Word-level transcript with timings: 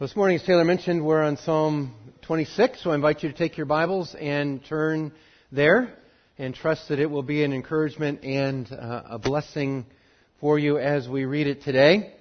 This 0.00 0.14
morning, 0.14 0.36
as 0.36 0.44
Taylor 0.44 0.64
mentioned, 0.64 1.04
we're 1.04 1.24
on 1.24 1.36
Psalm 1.38 1.92
26, 2.22 2.84
so 2.84 2.92
I 2.92 2.94
invite 2.94 3.24
you 3.24 3.32
to 3.32 3.36
take 3.36 3.56
your 3.56 3.66
Bibles 3.66 4.14
and 4.14 4.64
turn 4.64 5.10
there 5.50 5.92
and 6.38 6.54
trust 6.54 6.90
that 6.90 7.00
it 7.00 7.10
will 7.10 7.24
be 7.24 7.42
an 7.42 7.52
encouragement 7.52 8.22
and 8.22 8.70
uh, 8.70 9.02
a 9.06 9.18
blessing 9.18 9.86
for 10.40 10.56
you 10.56 10.78
as 10.78 11.08
we 11.08 11.24
read 11.24 11.48
it 11.48 11.62
today. 11.62 12.14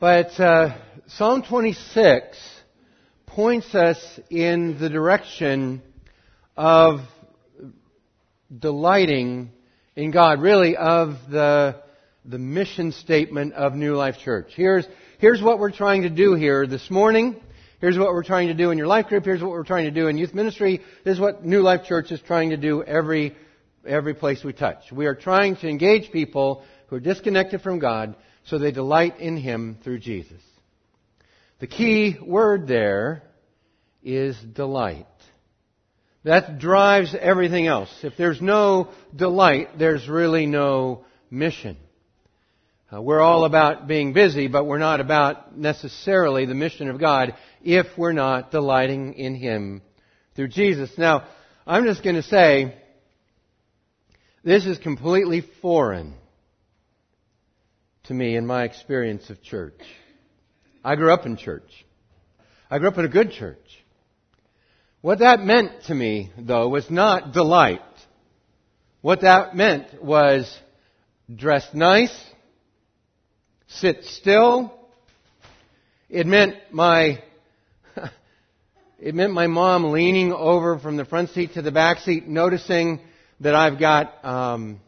But 0.00 0.30
uh, 0.40 0.78
Psalm 1.10 1.44
26 1.48 2.36
points 3.26 3.72
us 3.76 4.18
in 4.30 4.80
the 4.80 4.88
direction 4.88 5.80
of 6.56 7.02
delighting 8.58 9.52
in 9.94 10.10
God, 10.10 10.40
really 10.40 10.76
of 10.76 11.10
the, 11.30 11.80
the 12.24 12.38
mission 12.38 12.90
statement 12.90 13.52
of 13.52 13.74
New 13.74 13.94
Life 13.94 14.16
Church. 14.24 14.50
Here's, 14.56 14.88
here's 15.20 15.42
what 15.42 15.58
we're 15.58 15.70
trying 15.70 16.02
to 16.02 16.10
do 16.10 16.34
here 16.34 16.66
this 16.66 16.90
morning. 16.90 17.36
Here's 17.80 17.96
what 17.96 18.08
we're 18.08 18.24
trying 18.24 18.48
to 18.48 18.54
do 18.54 18.70
in 18.70 18.78
your 18.78 18.86
life 18.86 19.06
group. 19.06 19.24
Here's 19.24 19.42
what 19.42 19.50
we're 19.50 19.64
trying 19.64 19.84
to 19.84 19.90
do 19.90 20.08
in 20.08 20.18
youth 20.18 20.34
ministry. 20.34 20.80
This 21.04 21.14
is 21.14 21.20
what 21.20 21.44
New 21.44 21.60
Life 21.60 21.84
Church 21.84 22.10
is 22.10 22.20
trying 22.22 22.50
to 22.50 22.56
do 22.56 22.82
every, 22.82 23.36
every 23.86 24.14
place 24.14 24.42
we 24.42 24.52
touch. 24.52 24.90
We 24.90 25.06
are 25.06 25.14
trying 25.14 25.56
to 25.56 25.68
engage 25.68 26.10
people 26.10 26.64
who 26.88 26.96
are 26.96 27.00
disconnected 27.00 27.60
from 27.60 27.78
God 27.78 28.16
so 28.44 28.58
they 28.58 28.72
delight 28.72 29.20
in 29.20 29.36
Him 29.36 29.78
through 29.84 30.00
Jesus. 30.00 30.42
The 31.60 31.66
key 31.66 32.16
word 32.20 32.66
there 32.66 33.22
is 34.02 34.38
delight. 34.38 35.06
That 36.24 36.58
drives 36.58 37.14
everything 37.18 37.66
else. 37.66 37.90
If 38.02 38.14
there's 38.16 38.40
no 38.40 38.88
delight, 39.14 39.78
there's 39.78 40.08
really 40.08 40.46
no 40.46 41.04
mission. 41.30 41.76
Uh, 42.92 43.00
we're 43.00 43.20
all 43.20 43.44
about 43.44 43.86
being 43.86 44.12
busy, 44.12 44.48
but 44.48 44.66
we're 44.66 44.78
not 44.78 44.98
about 44.98 45.56
necessarily 45.56 46.44
the 46.44 46.54
mission 46.54 46.88
of 46.88 46.98
God 46.98 47.36
if 47.62 47.86
we're 47.96 48.12
not 48.12 48.50
delighting 48.50 49.14
in 49.14 49.36
Him 49.36 49.82
through 50.34 50.48
Jesus. 50.48 50.90
Now, 50.98 51.28
I'm 51.64 51.84
just 51.84 52.02
going 52.02 52.16
to 52.16 52.22
say, 52.24 52.74
this 54.42 54.66
is 54.66 54.76
completely 54.78 55.40
foreign 55.62 56.14
to 58.04 58.14
me 58.14 58.34
in 58.34 58.44
my 58.44 58.64
experience 58.64 59.30
of 59.30 59.40
church. 59.40 59.80
I 60.84 60.96
grew 60.96 61.12
up 61.12 61.26
in 61.26 61.36
church. 61.36 61.70
I 62.68 62.80
grew 62.80 62.88
up 62.88 62.98
in 62.98 63.04
a 63.04 63.08
good 63.08 63.30
church. 63.30 63.58
What 65.00 65.20
that 65.20 65.38
meant 65.38 65.84
to 65.84 65.94
me, 65.94 66.32
though, 66.36 66.68
was 66.68 66.90
not 66.90 67.32
delight. 67.32 67.82
What 69.00 69.20
that 69.20 69.54
meant 69.54 70.02
was 70.02 70.52
dress 71.32 71.68
nice, 71.72 72.12
sit 73.70 74.04
still. 74.04 74.72
It 76.08 76.26
meant 76.26 76.56
my 76.70 77.22
it 78.98 79.14
meant 79.14 79.32
my 79.32 79.46
mom 79.46 79.90
leaning 79.92 80.32
over 80.32 80.78
from 80.78 80.96
the 80.96 81.04
front 81.04 81.30
seat 81.30 81.54
to 81.54 81.62
the 81.62 81.70
back 81.70 81.98
seat, 81.98 82.26
noticing 82.26 83.00
that 83.40 83.54
I've 83.54 83.78
got 83.78 84.24
um, 84.24 84.80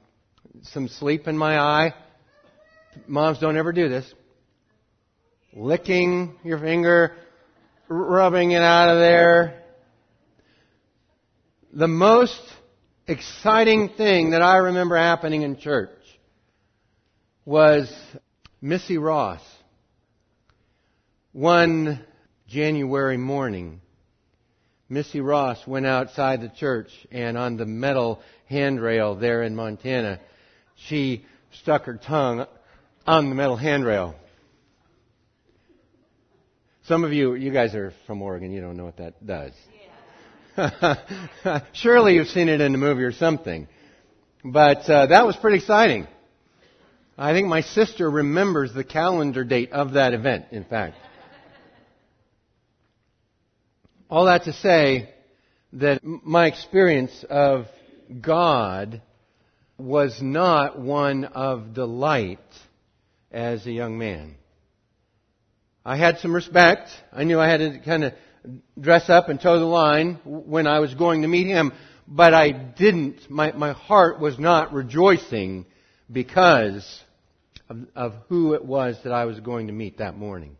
some 0.62 0.89
sleep 0.89 1.27
in 1.28 1.36
my 1.36 1.58
eye. 1.58 1.94
Moms 3.06 3.39
don't 3.39 3.56
ever 3.56 3.72
do 3.72 3.89
this. 3.89 4.12
Licking 5.55 6.39
your 6.44 6.58
finger, 6.58 7.14
rubbing 7.89 8.52
it 8.52 8.62
out 8.62 8.89
of 8.89 8.98
there, 8.98 9.62
the 11.72 11.89
most 11.89 12.41
exciting 13.06 13.91
thing 13.91 14.30
that 14.30 14.42
I 14.42 14.58
remember 14.58 14.96
happening 14.96 15.42
in 15.42 15.58
church 15.58 15.91
was 17.44 17.92
Missy 18.64 18.96
Ross. 18.96 19.42
One 21.32 21.98
January 22.46 23.16
morning, 23.16 23.80
Missy 24.88 25.20
Ross 25.20 25.66
went 25.66 25.84
outside 25.84 26.41
the 26.41 26.48
church 26.48 26.90
and 27.10 27.36
on 27.36 27.56
the 27.56 27.66
metal 27.66 28.22
handrail 28.46 29.17
there 29.17 29.42
in 29.42 29.56
Montana, 29.56 30.20
she 30.77 31.24
stuck 31.61 31.86
her 31.86 31.96
tongue 31.96 32.46
on 33.05 33.30
the 33.30 33.34
metal 33.34 33.56
handrail. 33.56 34.14
Some 36.84 37.02
of 37.02 37.12
you, 37.12 37.34
you 37.34 37.50
guys 37.52 37.74
are 37.74 37.92
from 38.06 38.23
Oregon, 38.23 38.52
you 38.52 38.61
don't 38.61 38.77
know 38.77 38.84
what 38.84 38.98
that 38.98 39.27
does. 39.27 39.52
Surely 41.73 42.14
you've 42.14 42.29
seen 42.29 42.48
it 42.48 42.61
in 42.61 42.74
a 42.77 42.79
movie 42.79 43.02
or 43.02 43.12
something. 43.12 43.67
But 44.44 44.89
uh, 44.89 45.06
that 45.06 45.27
was 45.27 45.34
pretty 45.34 45.58
exciting. 45.58 46.06
I 47.17 47.33
think 47.33 47.46
my 47.46 47.61
sister 47.61 48.11
remembers 48.11 48.73
the 48.73 48.84
calendar 48.84 49.45
date 49.45 49.73
of 49.73 49.92
that 49.92 50.14
event, 50.14 50.46
in 50.50 50.64
fact. 50.64 50.96
All 54.08 54.27
that 54.27 54.45
to 54.45 54.52
say 54.52 55.11
that 55.74 56.02
my 56.05 56.46
experience 56.46 57.24
of 57.28 57.67
God 58.20 59.02
was 59.78 60.20
not 60.23 60.78
one 60.78 61.24
of 61.24 61.74
delight 61.74 62.39
as 63.30 63.67
a 63.67 63.73
young 63.73 63.98
man. 63.98 64.36
I 65.84 65.96
had 65.96 66.18
some 66.18 66.34
respect. 66.34 66.89
I 67.12 67.24
knew 67.24 67.40
I 67.40 67.48
had 67.48 67.58
to 67.58 67.79
kind 67.80 68.05
of 68.05 68.12
dress 68.79 69.08
up 69.08 69.29
and 69.29 69.40
toe 69.40 69.58
the 69.58 69.64
line 69.64 70.20
when 70.24 70.67
I 70.67 70.79
was 70.79 70.94
going 70.94 71.23
to 71.23 71.29
meet 71.29 71.46
him, 71.46 71.73
but 72.06 72.34
I 72.34 72.52
didn't. 72.52 73.30
My, 73.30 73.52
my 73.52 73.73
heart 73.73 74.20
was 74.20 74.39
not 74.39 74.73
rejoicing 74.73 75.67
because 76.11 77.02
of, 77.72 77.78
of 77.94 78.14
who 78.28 78.55
it 78.55 78.64
was 78.64 78.98
that 79.05 79.12
I 79.12 79.24
was 79.24 79.40
going 79.40 79.68
to 79.68 79.72
meet 79.72 79.98
that 79.98 80.16
morning. 80.16 80.56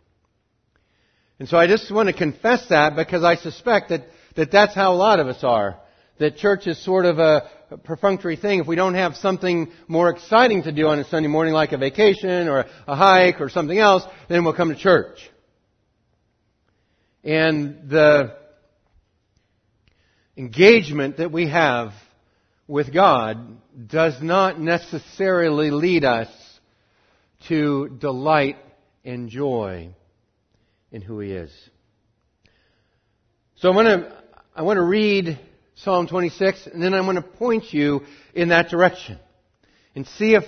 And 1.39 1.49
so 1.49 1.57
I 1.57 1.67
just 1.67 1.93
want 1.93 2.09
to 2.09 2.13
confess 2.13 2.67
that 2.69 2.97
because 2.97 3.23
I 3.23 3.37
suspect 3.37 3.91
that, 3.91 4.07
that 4.37 4.51
that's 4.51 4.75
how 4.75 4.93
a 4.93 4.97
lot 4.97 5.21
of 5.21 5.27
us 5.27 5.43
are. 5.45 5.79
That 6.19 6.37
church 6.37 6.67
is 6.67 6.83
sort 6.83 7.05
of 7.05 7.19
a, 7.19 7.51
a 7.71 7.79
perfunctory 7.79 8.37
thing. 8.37 8.61
If 8.61 8.67
we 8.67 8.77
don't 8.77 8.95
have 8.95 9.17
something 9.17 9.73
more 9.89 10.11
exciting 10.11 10.63
to 10.65 10.73
do 10.73 10.87
on 10.87 10.99
a 11.01 11.05
Sunday 11.05 11.29
morning 11.29 11.53
like 11.53 11.73
a 11.73 11.79
vacation 11.79 12.49
or 12.49 12.67
a 12.87 12.97
hike 12.97 13.41
or 13.41 13.49
something 13.49 13.79
else, 13.79 14.05
then 14.29 14.45
we'll 14.45 14.55
come 14.55 14.69
to 14.69 14.77
church. 14.77 15.19
And 17.25 17.91
the 17.91 18.37
engagement 20.37 21.19
that 21.19 21.33
we 21.33 21.49
have 21.49 21.93
with 22.67 22.93
God 22.93 23.59
does 23.89 24.23
not 24.23 24.61
necessarily 24.61 25.71
lead 25.71 26.05
us 26.05 26.29
to 27.49 27.89
delight 27.89 28.57
and 29.05 29.29
joy 29.29 29.95
in 30.91 31.03
who 31.03 31.21
He 31.21 31.33
is. 31.33 31.53
So 33.57 33.71
I 33.71 33.77
want 33.77 33.87
to, 33.87 34.23
I 34.55 34.63
want 34.63 34.77
to 34.77 34.83
read 34.83 35.39
Psalm 35.75 36.07
26 36.07 36.67
and 36.67 36.83
then 36.83 36.95
I 36.95 37.01
want 37.01 37.17
to 37.17 37.23
point 37.23 37.73
you 37.73 38.03
in 38.35 38.49
that 38.49 38.69
direction 38.69 39.19
and 39.95 40.07
see 40.07 40.35
if 40.35 40.45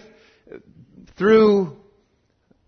through 1.16 1.76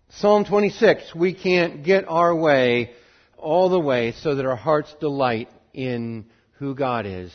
Psalm 0.09 0.45
26 0.45 1.13
we 1.13 1.33
can't 1.33 1.83
get 1.83 2.05
our 2.07 2.35
way 2.35 2.91
all 3.37 3.69
the 3.69 3.79
way 3.79 4.13
so 4.13 4.35
that 4.35 4.45
our 4.45 4.55
hearts 4.55 4.93
delight 4.99 5.49
in 5.73 6.25
who 6.53 6.75
God 6.75 7.05
is 7.05 7.33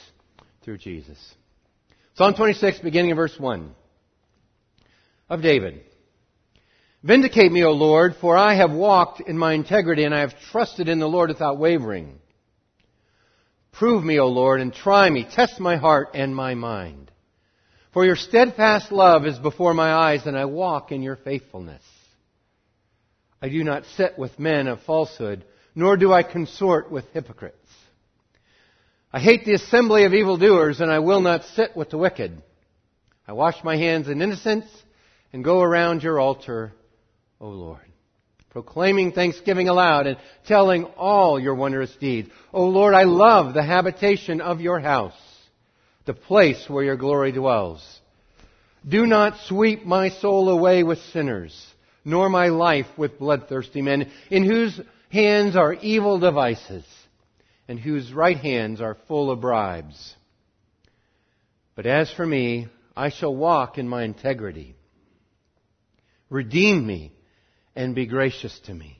through 0.62 0.78
Jesus. 0.78 1.18
Psalm 2.14 2.34
26, 2.34 2.80
beginning 2.80 3.10
in 3.10 3.16
verse 3.16 3.38
1 3.38 3.74
of 5.28 5.42
David. 5.42 5.82
Vindicate 7.02 7.50
me, 7.50 7.64
O 7.64 7.72
Lord, 7.72 8.14
for 8.20 8.36
I 8.36 8.54
have 8.54 8.70
walked 8.70 9.20
in 9.20 9.36
my 9.36 9.54
integrity 9.54 10.04
and 10.04 10.14
I 10.14 10.20
have 10.20 10.38
trusted 10.50 10.88
in 10.88 11.00
the 11.00 11.08
Lord 11.08 11.30
without 11.30 11.58
wavering. 11.58 12.18
Prove 13.72 14.04
me, 14.04 14.18
O 14.18 14.28
Lord, 14.28 14.60
and 14.60 14.72
try 14.72 15.10
me. 15.10 15.26
Test 15.28 15.58
my 15.58 15.76
heart 15.76 16.10
and 16.14 16.34
my 16.34 16.54
mind. 16.54 17.10
For 17.92 18.04
your 18.04 18.16
steadfast 18.16 18.92
love 18.92 19.26
is 19.26 19.38
before 19.38 19.74
my 19.74 19.92
eyes 19.92 20.26
and 20.26 20.38
I 20.38 20.44
walk 20.44 20.92
in 20.92 21.02
your 21.02 21.16
faithfulness. 21.16 21.82
I 23.40 23.48
do 23.48 23.64
not 23.64 23.84
sit 23.96 24.16
with 24.18 24.38
men 24.38 24.68
of 24.68 24.82
falsehood 24.82 25.44
nor 25.74 25.96
do 25.96 26.12
I 26.12 26.22
consort 26.22 26.90
with 26.90 27.04
hypocrites. 27.12 27.56
I 29.12 29.20
hate 29.20 29.44
the 29.44 29.54
assembly 29.54 30.04
of 30.04 30.14
evildoers, 30.14 30.80
and 30.80 30.90
I 30.90 31.00
will 31.00 31.20
not 31.20 31.44
sit 31.54 31.76
with 31.76 31.90
the 31.90 31.98
wicked. 31.98 32.42
I 33.28 33.32
wash 33.32 33.62
my 33.62 33.76
hands 33.76 34.08
in 34.08 34.22
innocence 34.22 34.66
and 35.32 35.44
go 35.44 35.60
around 35.60 36.02
your 36.02 36.18
altar, 36.18 36.72
O 37.42 37.48
Lord, 37.48 37.80
proclaiming 38.50 39.10
thanksgiving 39.10 39.68
aloud 39.68 40.06
and 40.06 40.16
telling 40.46 40.84
all 40.84 41.40
your 41.40 41.56
wondrous 41.56 41.94
deeds. 41.96 42.30
O 42.52 42.66
Lord, 42.66 42.94
I 42.94 43.02
love 43.02 43.52
the 43.52 43.64
habitation 43.64 44.40
of 44.40 44.60
your 44.60 44.78
house, 44.78 45.12
the 46.06 46.14
place 46.14 46.64
where 46.68 46.84
your 46.84 46.96
glory 46.96 47.32
dwells. 47.32 48.00
Do 48.88 49.06
not 49.06 49.40
sweep 49.46 49.84
my 49.84 50.10
soul 50.10 50.50
away 50.50 50.84
with 50.84 51.00
sinners, 51.12 51.66
nor 52.04 52.28
my 52.28 52.46
life 52.48 52.86
with 52.96 53.18
bloodthirsty 53.18 53.82
men, 53.82 54.12
in 54.30 54.44
whose 54.44 54.80
hands 55.10 55.56
are 55.56 55.74
evil 55.74 56.20
devices, 56.20 56.84
and 57.66 57.76
whose 57.76 58.12
right 58.12 58.38
hands 58.38 58.80
are 58.80 58.96
full 59.08 59.32
of 59.32 59.40
bribes. 59.40 60.14
But 61.74 61.86
as 61.86 62.12
for 62.12 62.24
me, 62.24 62.68
I 62.96 63.08
shall 63.08 63.34
walk 63.34 63.78
in 63.78 63.88
my 63.88 64.04
integrity. 64.04 64.76
Redeem 66.30 66.86
me 66.86 67.12
and 67.74 67.94
be 67.94 68.06
gracious 68.06 68.58
to 68.66 68.74
me. 68.74 68.98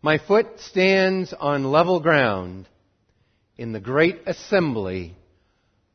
My 0.00 0.18
foot 0.18 0.58
stands 0.58 1.32
on 1.32 1.64
level 1.64 2.00
ground. 2.00 2.68
In 3.56 3.72
the 3.72 3.80
great 3.80 4.22
assembly, 4.26 5.14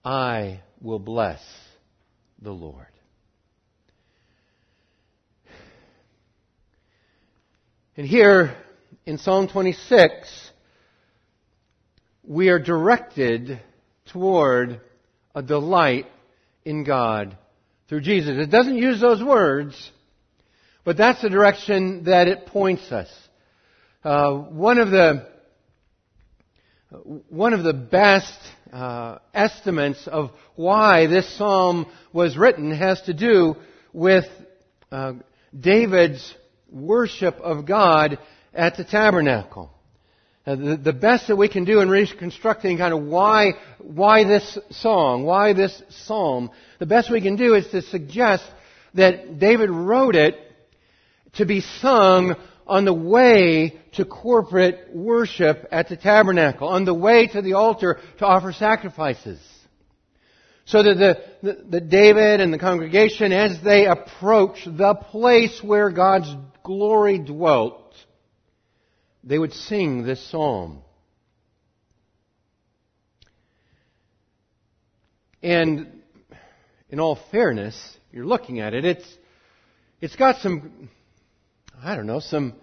I 0.06 0.62
will 0.82 1.00
bless 1.00 1.42
the 2.42 2.52
Lord. 2.52 2.86
And 7.98 8.06
here 8.06 8.56
in 9.08 9.18
Psalm 9.18 9.48
26, 9.48 10.52
we 12.24 12.50
are 12.50 12.60
directed 12.60 13.60
toward 14.06 14.80
a 15.34 15.42
delight 15.42 16.06
in 16.64 16.84
God 16.84 17.36
through 17.90 18.02
Jesus. 18.02 18.38
It 18.38 18.52
doesn't 18.52 18.78
use 18.78 19.02
those 19.02 19.24
words, 19.24 19.92
but 20.88 20.96
that's 20.96 21.22
the 21.22 21.30
direction 21.30 22.06
that 22.06 22.30
it 22.30 22.46
points 22.46 22.94
us. 22.94 23.10
Uh, 24.06 24.36
one 24.36 24.78
of 24.78 24.90
the 24.90 25.28
one 27.28 27.52
of 27.52 27.64
the 27.64 27.74
best 27.74 28.40
uh, 28.72 29.18
estimates 29.34 30.08
of 30.08 30.32
why 30.56 31.08
this 31.08 31.28
psalm 31.38 31.88
was 32.14 32.38
written 32.38 32.72
has 32.72 33.02
to 33.02 33.14
do 33.14 33.58
with 33.92 34.24
uh, 34.90 35.16
David's 35.60 36.34
worship 36.72 37.36
of 37.42 37.66
God 37.66 38.18
at 38.54 38.78
the 38.78 38.86
tabernacle. 38.86 39.70
Uh, 40.46 40.56
the, 40.56 40.78
the, 40.78 40.94
best 40.94 41.28
that 41.28 41.36
we 41.36 41.50
can 41.50 41.66
do 41.66 41.82
in 41.82 41.90
reconstructing 41.90 42.78
kind 42.78 42.94
of 42.94 43.04
why, 43.04 43.56
why 43.80 44.24
this 44.24 44.58
song, 44.70 45.26
why 45.26 45.52
this 45.52 45.84
psalm, 45.90 46.50
the 46.80 46.86
best 46.86 47.12
we 47.12 47.20
can 47.20 47.36
do 47.36 47.56
is 47.56 47.68
to 47.72 47.82
suggest 47.82 48.46
that 48.94 49.38
David 49.38 49.70
wrote 49.70 50.16
it 50.16 50.47
to 51.38 51.46
be 51.46 51.62
sung 51.62 52.36
on 52.68 52.86
the 52.86 52.94
way 52.94 53.80
to 53.94 54.06
corporate 54.06 54.94
worship 54.94 55.66
at 55.72 55.90
the 55.90 55.96
tabernacle, 55.96 56.68
on 56.68 56.86
the 56.86 56.94
way 56.94 57.28
to 57.28 57.42
the 57.42 57.54
altar 57.54 58.00
to 58.20 58.26
offer 58.26 58.52
sacrifices. 58.52 59.40
So 60.66 60.84
that 60.84 60.96
the, 60.96 61.54
the, 61.54 61.64
the 61.70 61.82
David 61.82 62.42
and 62.42 62.54
the 62.54 62.60
congregation, 62.60 63.32
as 63.32 63.62
they 63.64 63.86
approach 63.86 64.66
the 64.66 64.96
place 64.96 65.62
where 65.64 65.90
God's 65.92 66.34
glory 66.64 67.20
dwelt, 67.20 67.96
they 69.24 69.40
would 69.40 69.54
sing 69.54 70.04
this 70.04 70.22
psalm. 70.30 70.82
And 75.42 76.02
in 76.90 77.00
all 77.00 77.18
fairness, 77.32 77.98
you're 78.12 78.26
looking 78.26 78.60
at 78.60 78.74
it, 78.74 78.84
it's, 78.84 79.18
it's 80.02 80.16
got 80.18 80.42
some, 80.42 80.90
I 81.84 81.96
don't 81.96 82.08
know, 82.08 82.20
some 82.20 82.54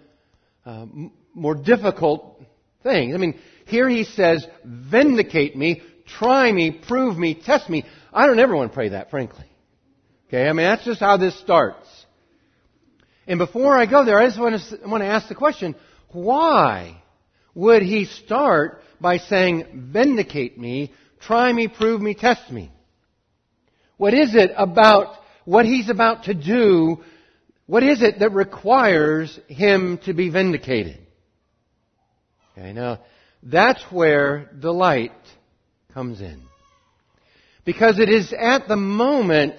uh, 0.65 0.85
more 1.33 1.55
difficult 1.55 2.41
things. 2.83 3.13
I 3.13 3.17
mean, 3.17 3.39
here 3.65 3.89
he 3.89 4.03
says, 4.03 4.45
vindicate 4.63 5.55
me, 5.55 5.81
try 6.05 6.51
me, 6.51 6.71
prove 6.71 7.17
me, 7.17 7.33
test 7.35 7.69
me. 7.69 7.85
I 8.13 8.27
don't 8.27 8.39
ever 8.39 8.55
want 8.55 8.71
to 8.71 8.75
pray 8.75 8.89
that, 8.89 9.09
frankly. 9.09 9.45
Okay, 10.27 10.47
I 10.47 10.53
mean, 10.53 10.65
that's 10.65 10.85
just 10.85 10.99
how 10.99 11.17
this 11.17 11.37
starts. 11.39 11.87
And 13.27 13.39
before 13.39 13.77
I 13.77 13.85
go 13.85 14.05
there, 14.05 14.19
I 14.19 14.27
just 14.27 14.39
want 14.39 14.61
to, 14.61 14.87
want 14.87 15.01
to 15.01 15.07
ask 15.07 15.27
the 15.27 15.35
question, 15.35 15.75
why 16.09 17.01
would 17.53 17.81
he 17.81 18.05
start 18.05 18.81
by 18.99 19.17
saying, 19.17 19.89
vindicate 19.91 20.57
me, 20.57 20.93
try 21.19 21.51
me, 21.51 21.67
prove 21.67 22.01
me, 22.01 22.13
test 22.13 22.51
me? 22.51 22.71
What 23.97 24.13
is 24.13 24.35
it 24.35 24.51
about 24.55 25.15
what 25.45 25.65
he's 25.65 25.89
about 25.89 26.25
to 26.25 26.33
do? 26.33 27.03
What 27.67 27.83
is 27.83 28.01
it 28.01 28.19
that 28.19 28.31
requires 28.31 29.39
him 29.47 29.99
to 30.05 30.13
be 30.13 30.29
vindicated? 30.29 30.99
Okay, 32.57 32.73
now, 32.73 32.99
that's 33.41 33.81
where 33.91 34.51
delight 34.59 35.11
comes 35.93 36.21
in. 36.21 36.41
Because 37.63 37.99
it 37.99 38.09
is 38.09 38.33
at 38.37 38.67
the 38.67 38.75
moment 38.75 39.55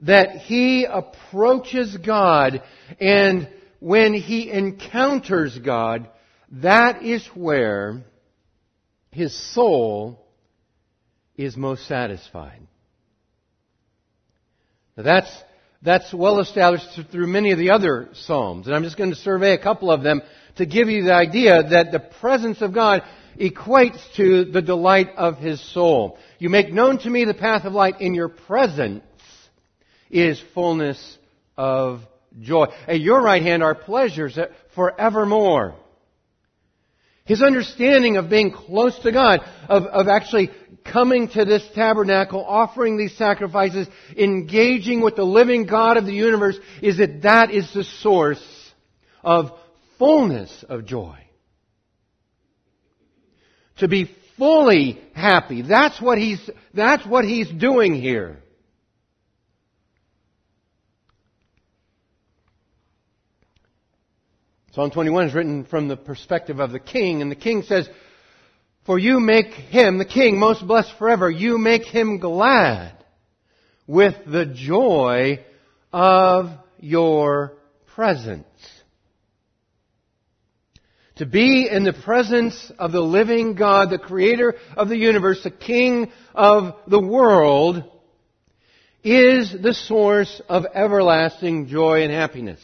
that 0.00 0.36
he 0.36 0.84
approaches 0.84 1.96
God 1.96 2.62
and 3.00 3.48
when 3.78 4.14
he 4.14 4.50
encounters 4.50 5.58
God, 5.58 6.08
that 6.50 7.02
is 7.02 7.24
where 7.34 8.02
his 9.10 9.34
soul 9.54 10.26
is 11.36 11.56
most 11.56 11.86
satisfied. 11.86 12.60
Now 14.96 15.02
that's, 15.04 15.30
that's 15.84 16.12
well 16.14 16.40
established 16.40 16.86
through 17.12 17.26
many 17.26 17.52
of 17.52 17.58
the 17.58 17.70
other 17.70 18.08
Psalms, 18.14 18.66
and 18.66 18.74
I'm 18.74 18.84
just 18.84 18.96
going 18.96 19.10
to 19.10 19.16
survey 19.16 19.52
a 19.52 19.62
couple 19.62 19.90
of 19.90 20.02
them 20.02 20.22
to 20.56 20.64
give 20.64 20.88
you 20.88 21.04
the 21.04 21.14
idea 21.14 21.62
that 21.62 21.92
the 21.92 22.00
presence 22.00 22.62
of 22.62 22.72
God 22.72 23.02
equates 23.38 24.00
to 24.16 24.46
the 24.46 24.62
delight 24.62 25.10
of 25.16 25.36
his 25.36 25.60
soul. 25.72 26.18
You 26.38 26.48
make 26.48 26.72
known 26.72 26.98
to 27.00 27.10
me 27.10 27.24
the 27.24 27.34
path 27.34 27.64
of 27.64 27.74
light 27.74 28.00
in 28.00 28.14
your 28.14 28.28
presence 28.28 29.02
is 30.10 30.42
fullness 30.54 31.18
of 31.56 32.00
joy. 32.40 32.66
At 32.86 33.00
your 33.00 33.20
right 33.20 33.42
hand 33.42 33.62
are 33.62 33.74
pleasures 33.74 34.38
forevermore. 34.74 35.74
His 37.26 37.42
understanding 37.42 38.18
of 38.18 38.28
being 38.28 38.52
close 38.52 38.98
to 39.00 39.10
God, 39.10 39.40
of, 39.68 39.84
of 39.84 40.08
actually 40.08 40.50
coming 40.84 41.28
to 41.28 41.46
this 41.46 41.66
tabernacle, 41.74 42.44
offering 42.44 42.98
these 42.98 43.16
sacrifices, 43.16 43.88
engaging 44.16 45.00
with 45.00 45.16
the 45.16 45.24
living 45.24 45.64
God 45.64 45.96
of 45.96 46.04
the 46.04 46.12
universe, 46.12 46.58
is 46.82 46.98
that 46.98 47.22
that 47.22 47.50
is 47.50 47.72
the 47.72 47.84
source 47.84 48.44
of 49.22 49.52
fullness 49.98 50.64
of 50.68 50.84
joy. 50.84 51.16
To 53.78 53.88
be 53.88 54.10
fully 54.36 55.00
happy. 55.14 55.62
That's 55.62 56.00
what 56.02 56.18
he's, 56.18 56.50
that's 56.74 57.06
what 57.06 57.24
he's 57.24 57.50
doing 57.50 57.94
here. 57.94 58.43
Psalm 64.74 64.90
21 64.90 65.28
is 65.28 65.34
written 65.34 65.64
from 65.64 65.86
the 65.86 65.96
perspective 65.96 66.58
of 66.58 66.72
the 66.72 66.80
king, 66.80 67.22
and 67.22 67.30
the 67.30 67.36
king 67.36 67.62
says, 67.62 67.88
For 68.86 68.98
you 68.98 69.20
make 69.20 69.52
him, 69.52 69.98
the 69.98 70.04
king, 70.04 70.36
most 70.36 70.66
blessed 70.66 70.98
forever. 70.98 71.30
You 71.30 71.58
make 71.58 71.84
him 71.84 72.18
glad 72.18 72.92
with 73.86 74.16
the 74.26 74.46
joy 74.46 75.44
of 75.92 76.50
your 76.80 77.52
presence. 77.94 78.48
To 81.16 81.26
be 81.26 81.68
in 81.70 81.84
the 81.84 81.92
presence 81.92 82.72
of 82.76 82.90
the 82.90 83.00
living 83.00 83.54
God, 83.54 83.90
the 83.90 83.98
creator 83.98 84.56
of 84.76 84.88
the 84.88 84.98
universe, 84.98 85.40
the 85.44 85.52
king 85.52 86.10
of 86.34 86.74
the 86.88 87.00
world, 87.00 87.84
is 89.04 89.52
the 89.52 89.74
source 89.74 90.42
of 90.48 90.64
everlasting 90.74 91.68
joy 91.68 92.02
and 92.02 92.12
happiness. 92.12 92.58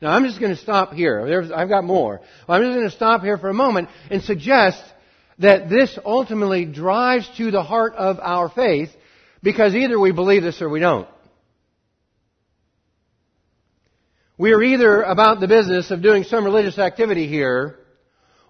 Now 0.00 0.10
I'm 0.10 0.24
just 0.24 0.38
going 0.40 0.54
to 0.54 0.60
stop 0.60 0.92
here. 0.92 1.26
There's, 1.26 1.50
I've 1.50 1.68
got 1.68 1.84
more. 1.84 2.20
I'm 2.48 2.62
just 2.62 2.74
going 2.74 2.90
to 2.90 2.96
stop 2.96 3.22
here 3.22 3.36
for 3.36 3.48
a 3.48 3.54
moment 3.54 3.88
and 4.10 4.22
suggest 4.22 4.82
that 5.38 5.68
this 5.68 5.98
ultimately 6.04 6.64
drives 6.64 7.28
to 7.36 7.50
the 7.50 7.62
heart 7.62 7.94
of 7.94 8.18
our 8.20 8.48
faith 8.48 8.90
because 9.42 9.74
either 9.74 9.98
we 9.98 10.12
believe 10.12 10.42
this 10.42 10.62
or 10.62 10.68
we 10.68 10.80
don't. 10.80 11.08
We 14.36 14.52
are 14.52 14.62
either 14.62 15.02
about 15.02 15.40
the 15.40 15.48
business 15.48 15.90
of 15.90 16.00
doing 16.00 16.22
some 16.22 16.44
religious 16.44 16.78
activity 16.78 17.26
here, 17.26 17.76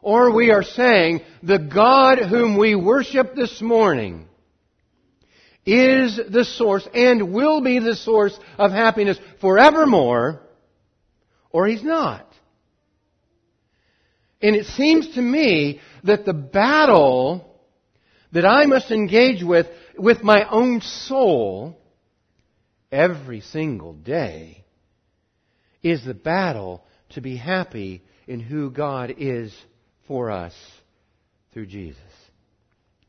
or 0.02 0.34
we 0.34 0.50
are 0.50 0.62
saying 0.62 1.22
the 1.42 1.58
God 1.58 2.18
whom 2.18 2.58
we 2.58 2.74
worship 2.74 3.34
this 3.34 3.62
morning 3.62 4.26
is 5.64 6.20
the 6.28 6.44
source 6.44 6.86
and 6.92 7.32
will 7.32 7.62
be 7.62 7.78
the 7.78 7.96
source 7.96 8.38
of 8.58 8.70
happiness 8.70 9.18
forevermore 9.40 10.42
or 11.50 11.66
he's 11.66 11.82
not. 11.82 12.26
And 14.40 14.54
it 14.54 14.66
seems 14.66 15.14
to 15.14 15.22
me 15.22 15.80
that 16.04 16.24
the 16.24 16.32
battle 16.32 17.44
that 18.32 18.46
I 18.46 18.66
must 18.66 18.90
engage 18.90 19.42
with, 19.42 19.66
with 19.96 20.22
my 20.22 20.48
own 20.48 20.80
soul, 20.80 21.78
every 22.92 23.40
single 23.40 23.94
day, 23.94 24.64
is 25.82 26.04
the 26.04 26.14
battle 26.14 26.84
to 27.10 27.20
be 27.20 27.36
happy 27.36 28.02
in 28.26 28.40
who 28.40 28.70
God 28.70 29.14
is 29.18 29.54
for 30.06 30.30
us 30.30 30.54
through 31.52 31.66
Jesus. 31.66 32.00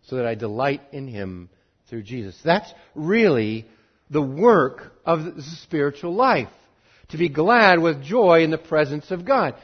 So 0.03 0.15
that 0.15 0.25
I 0.25 0.35
delight 0.35 0.81
in 0.91 1.07
Him 1.07 1.49
through 1.89 2.03
Jesus. 2.03 2.39
That's 2.43 2.71
really 2.95 3.67
the 4.09 4.21
work 4.21 4.93
of 5.05 5.35
the 5.35 5.43
spiritual 5.43 6.15
life 6.15 6.49
to 7.09 7.17
be 7.17 7.29
glad 7.29 7.79
with 7.79 8.03
joy 8.03 8.43
in 8.43 8.51
the 8.51 8.57
presence 8.57 9.11
of 9.11 9.25
God. 9.25 9.55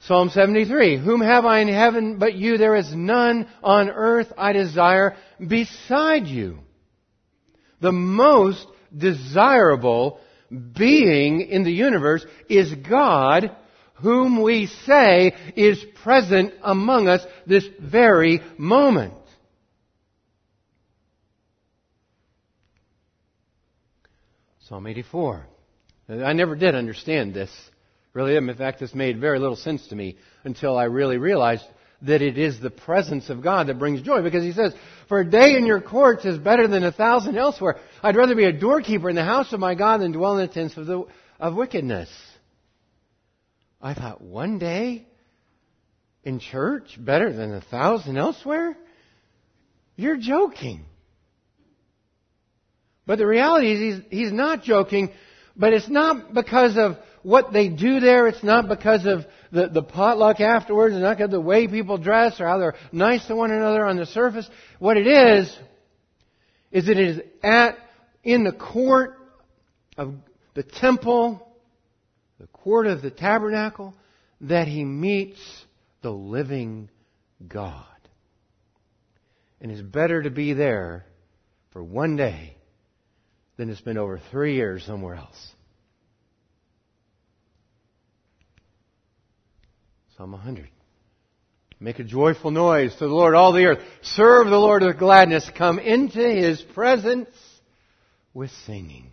Psalm 0.00 0.28
73, 0.28 0.98
Whom 0.98 1.20
have 1.20 1.44
I 1.44 1.60
in 1.60 1.68
heaven 1.68 2.18
but 2.18 2.34
you? 2.34 2.58
There 2.58 2.76
is 2.76 2.94
none 2.94 3.48
on 3.62 3.88
earth 3.88 4.32
I 4.36 4.52
desire 4.52 5.16
beside 5.46 6.26
you. 6.26 6.58
The 7.80 7.92
most 7.92 8.66
desirable 8.96 10.20
being 10.50 11.40
in 11.40 11.64
the 11.64 11.72
universe 11.72 12.24
is 12.48 12.74
God 12.74 13.50
whom 13.94 14.42
we 14.42 14.66
say 14.66 15.34
is 15.56 15.82
present 16.02 16.52
among 16.62 17.08
us 17.08 17.24
this 17.46 17.66
very 17.80 18.42
moment. 18.58 19.14
Psalm 24.60 24.86
84. 24.86 25.46
I 26.08 26.32
never 26.32 26.54
did 26.54 26.74
understand 26.74 27.34
this. 27.34 27.50
Really, 28.12 28.36
in 28.36 28.54
fact, 28.54 28.80
this 28.80 28.94
made 28.94 29.20
very 29.20 29.38
little 29.38 29.56
sense 29.56 29.86
to 29.88 29.96
me 29.96 30.16
until 30.44 30.76
I 30.76 30.84
really 30.84 31.18
realized 31.18 31.64
that 32.02 32.22
it 32.22 32.38
is 32.38 32.60
the 32.60 32.70
presence 32.70 33.30
of 33.30 33.42
God 33.42 33.66
that 33.66 33.78
brings 33.78 34.02
joy. 34.02 34.22
Because 34.22 34.44
he 34.44 34.52
says, 34.52 34.74
For 35.08 35.20
a 35.20 35.28
day 35.28 35.56
in 35.56 35.66
your 35.66 35.80
courts 35.80 36.24
is 36.24 36.38
better 36.38 36.68
than 36.68 36.84
a 36.84 36.92
thousand 36.92 37.36
elsewhere. 37.36 37.76
I'd 38.02 38.16
rather 38.16 38.34
be 38.34 38.44
a 38.44 38.52
doorkeeper 38.52 39.08
in 39.08 39.16
the 39.16 39.24
house 39.24 39.52
of 39.52 39.60
my 39.60 39.74
God 39.74 40.00
than 40.00 40.12
dwell 40.12 40.38
in 40.38 40.46
the 40.46 40.52
tents 40.52 40.76
of, 40.76 40.86
the, 40.86 41.04
of 41.40 41.54
wickedness. 41.54 42.10
I 43.80 43.94
thought, 43.94 44.20
one 44.20 44.58
day 44.58 45.06
in 46.22 46.40
church 46.40 46.96
better 46.98 47.32
than 47.32 47.52
a 47.52 47.60
thousand 47.60 48.16
elsewhere? 48.16 48.76
You're 49.96 50.16
joking. 50.16 50.84
But 53.06 53.18
the 53.18 53.26
reality 53.26 53.72
is 53.72 53.80
he's, 53.80 54.04
he's 54.10 54.32
not 54.32 54.62
joking, 54.62 55.10
but 55.56 55.72
it's 55.72 55.88
not 55.88 56.34
because 56.34 56.76
of 56.76 56.96
what 57.22 57.52
they 57.52 57.68
do 57.68 58.00
there. 58.00 58.26
It's 58.28 58.42
not 58.42 58.68
because 58.68 59.06
of 59.06 59.24
the, 59.50 59.68
the 59.68 59.82
potluck 59.82 60.40
afterwards. 60.40 60.94
It's 60.94 61.02
not 61.02 61.16
because 61.16 61.26
of 61.26 61.30
the 61.32 61.40
way 61.40 61.66
people 61.68 61.96
dress 61.96 62.40
or 62.40 62.46
how 62.46 62.58
they're 62.58 62.74
nice 62.92 63.26
to 63.26 63.36
one 63.36 63.50
another 63.50 63.84
on 63.86 63.96
the 63.96 64.06
surface. 64.06 64.48
What 64.78 64.96
it 64.96 65.06
is, 65.06 65.56
that 66.72 66.78
is 66.78 66.88
it 66.88 66.98
is 66.98 67.20
at, 67.42 67.78
in 68.22 68.44
the 68.44 68.52
court 68.52 69.16
of 69.96 70.14
the 70.54 70.64
temple, 70.64 71.46
the 72.38 72.48
court 72.48 72.86
of 72.86 73.00
the 73.00 73.10
tabernacle, 73.10 73.94
that 74.42 74.68
he 74.68 74.84
meets 74.84 75.40
the 76.02 76.10
living 76.10 76.90
God. 77.46 77.84
And 79.60 79.70
it's 79.70 79.80
better 79.80 80.22
to 80.22 80.30
be 80.30 80.52
there 80.52 81.06
for 81.72 81.82
one 81.82 82.16
day 82.16 82.56
than 83.56 83.68
to 83.68 83.76
spend 83.76 83.98
over 83.98 84.20
three 84.30 84.54
years 84.54 84.84
somewhere 84.84 85.14
else. 85.14 85.54
Psalm 90.16 90.32
100. 90.32 90.68
Make 91.80 91.98
a 91.98 92.04
joyful 92.04 92.50
noise 92.50 92.92
to 92.94 93.06
the 93.06 93.12
Lord, 93.12 93.34
all 93.34 93.52
the 93.52 93.66
earth. 93.66 93.80
Serve 94.02 94.46
the 94.48 94.58
Lord 94.58 94.82
with 94.82 94.98
gladness. 94.98 95.50
Come 95.56 95.78
into 95.78 96.20
His 96.20 96.62
presence 96.62 97.28
with 98.32 98.50
singing. 98.66 99.10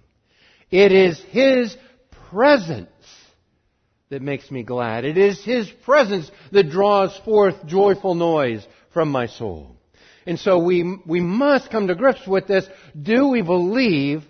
It 0.69 0.91
is 0.91 1.19
His 1.31 1.75
presence 2.29 2.89
that 4.09 4.21
makes 4.21 4.51
me 4.51 4.63
glad. 4.63 5.03
It 5.03 5.17
is 5.17 5.43
His 5.43 5.69
presence 5.83 6.29
that 6.51 6.69
draws 6.69 7.17
forth 7.25 7.65
joyful 7.65 8.13
noise 8.15 8.65
from 8.93 9.09
my 9.09 9.25
soul. 9.25 9.75
And 10.27 10.39
so 10.39 10.59
we, 10.59 10.99
we 11.05 11.19
must 11.19 11.71
come 11.71 11.87
to 11.87 11.95
grips 11.95 12.27
with 12.27 12.45
this. 12.47 12.67
Do 12.99 13.29
we 13.29 13.41
believe 13.41 14.23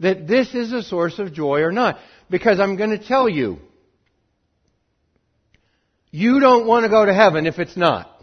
that 0.00 0.26
this 0.26 0.54
is 0.54 0.72
a 0.72 0.82
source 0.82 1.18
of 1.18 1.32
joy 1.32 1.60
or 1.60 1.72
not? 1.72 1.98
Because 2.30 2.60
I'm 2.60 2.76
going 2.76 2.90
to 2.90 2.98
tell 2.98 3.28
you, 3.28 3.58
you 6.10 6.40
don't 6.40 6.66
want 6.66 6.84
to 6.84 6.88
go 6.88 7.04
to 7.04 7.14
heaven 7.14 7.46
if 7.46 7.58
it's 7.58 7.76
not. 7.76 8.14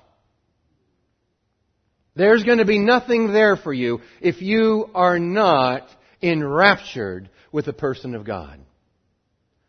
There's 2.16 2.44
going 2.44 2.60
to 2.60 2.66
be 2.66 2.80
nothing 2.80 3.34
there 3.34 3.58
for 3.58 3.74
you 3.74 4.02
if 4.22 4.42
you 4.42 4.90
are 4.96 5.20
not 5.20 5.88
enraptured 6.22 7.30
with 7.52 7.66
the 7.66 7.74
person 7.74 8.16
of 8.16 8.26
God. 8.26 8.60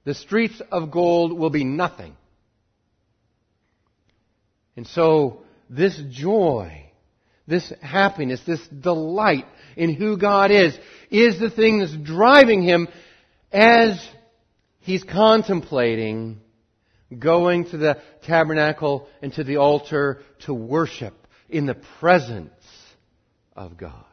The 0.05 0.15
streets 0.15 0.63
of 0.71 0.93
gold 0.93 1.37
will 1.37 1.51
be 1.51 1.65
nothing. 1.65 2.17
And 4.77 4.87
so, 4.87 5.43
this 5.69 6.01
joy, 6.11 6.86
this 7.47 7.73
happiness, 7.81 8.41
this 8.47 8.67
delight 8.69 9.47
in 9.77 9.95
who 9.95 10.17
God 10.17 10.51
is, 10.51 10.77
is 11.11 11.39
the 11.39 11.51
thing 11.51 11.79
that's 11.79 11.97
driving 11.97 12.63
him 12.63 12.89
as 13.53 14.05
he's 14.81 15.05
contemplating 15.05 16.41
going 17.17 17.71
to 17.71 17.77
the 17.77 17.99
tabernacle 18.25 19.09
and 19.23 19.33
to 19.35 19.45
the 19.45 19.59
altar 19.59 20.23
to 20.41 20.53
worship 20.53 21.15
in 21.49 21.67
the 21.67 21.77
presence 22.01 22.51
of 23.55 23.77
God. 23.77 24.05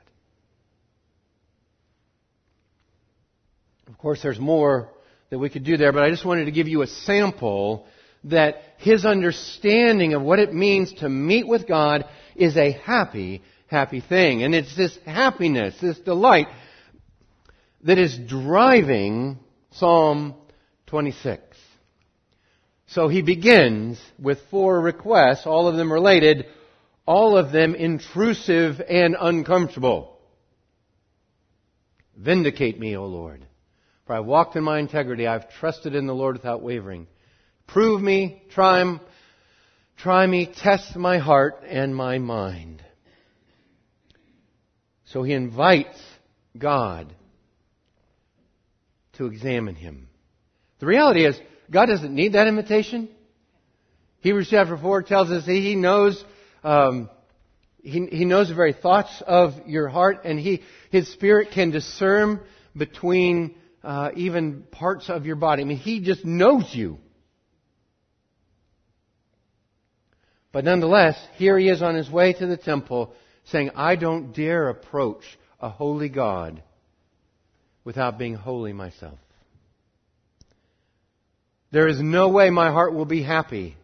Of 3.88 3.98
course, 3.98 4.22
there's 4.22 4.40
more 4.40 4.90
that 5.30 5.40
we 5.40 5.50
could 5.50 5.64
do 5.64 5.78
there, 5.78 5.92
but 5.92 6.04
I 6.04 6.12
just 6.12 6.26
wanted 6.26 6.46
to 6.46 6.52
give 6.52 6.68
you 6.68 6.84
a 6.84 6.88
sample 6.88 7.88
that 8.26 8.62
his 8.78 9.06
understanding 9.06 10.14
of 10.14 10.22
what 10.22 10.40
it 10.40 10.54
means 10.54 10.94
to 10.94 11.10
meet 11.10 11.48
with 11.48 11.68
God 11.68 12.06
is 12.36 12.58
a 12.58 12.72
happy, 12.72 13.42
happy 13.68 14.02
thing. 14.02 14.44
And 14.44 14.54
it's 14.54 14.76
this 14.76 14.98
happiness, 15.06 15.76
this 15.82 16.00
delight 16.00 16.48
that 17.84 17.98
is 17.98 18.18
driving 18.18 19.40
Psalm 19.72 20.36
26. 20.88 21.42
So 22.88 23.08
he 23.08 23.22
begins 23.22 24.00
with 24.20 24.40
four 24.52 24.80
requests, 24.80 25.46
all 25.46 25.68
of 25.68 25.76
them 25.76 25.92
related, 25.92 26.46
all 27.06 27.38
of 27.38 27.52
them 27.52 27.76
intrusive 27.76 28.80
and 28.88 29.16
uncomfortable. 29.20 30.20
Vindicate 32.16 32.80
me, 32.80 32.96
O 32.96 33.06
Lord. 33.06 33.46
For 34.06 34.16
I've 34.16 34.26
walked 34.26 34.56
in 34.56 34.64
my 34.64 34.80
integrity. 34.80 35.26
I've 35.26 35.50
trusted 35.50 35.96
in 35.96 36.08
the 36.08 36.14
Lord 36.14 36.36
without 36.36 36.62
wavering. 36.62 37.08
Prove 37.68 38.02
me, 38.02 38.44
try, 38.52 39.00
try 39.98 40.26
me, 40.26 40.46
test 40.46 40.96
my 40.96 41.18
heart 41.18 41.64
and 41.68 41.96
my 41.96 42.18
mind. 42.18 42.84
So 45.06 45.24
he 45.24 45.34
invites 45.34 46.02
God 46.58 47.14
to 49.14 49.26
examine 49.26 49.76
him. 49.76 50.10
The 50.80 50.86
reality 50.86 51.26
is, 51.26 51.40
God 51.70 51.86
doesn't 51.86 52.14
need 52.14 52.34
that 52.34 52.48
invitation. 52.48 53.10
Hebrews 54.22 54.48
chapter 54.50 54.78
4 54.78 55.04
tells 55.04 55.32
us 55.32 55.46
He 55.46 55.76
knows, 55.76 56.24
um, 56.64 57.10
he, 57.82 58.06
he 58.08 58.26
knows 58.26 58.50
the 58.50 58.56
very 58.56 58.74
thoughts 58.74 59.22
of 59.26 59.54
your 59.68 59.90
heart, 59.90 60.22
and 60.24 60.40
he, 60.40 60.64
His 60.92 61.12
Spirit 61.12 61.50
can 61.54 61.72
discern 61.72 62.40
between 62.76 63.56
uh, 63.84 64.12
even 64.16 64.64
parts 64.72 65.10
of 65.10 65.26
your 65.26 65.36
body. 65.36 65.62
I 65.62 65.66
mean, 65.66 65.78
He 65.78 66.00
just 66.00 66.26
knows 66.26 66.70
you. 66.74 67.00
But 70.54 70.64
nonetheless, 70.64 71.18
here 71.36 71.58
He 71.58 71.68
is 71.68 71.82
on 71.82 71.96
His 71.96 72.10
way 72.10 72.32
to 72.32 72.48
the 72.48 72.56
temple 72.56 73.14
saying, 73.46 73.72
I 73.76 73.98
don't 73.98 74.34
dare 74.34 74.70
approach 74.70 75.24
a 75.60 75.68
holy 75.68 76.08
God 76.08 76.64
without 77.84 78.18
being 78.18 78.36
holy 78.36 78.72
myself. 78.72 79.20
There 81.72 81.88
is 81.88 82.00
no 82.00 82.30
way 82.30 82.52
my 82.52 82.72
heart 82.72 82.94
will 82.94 83.06
be 83.06 83.24
happy 83.24 83.76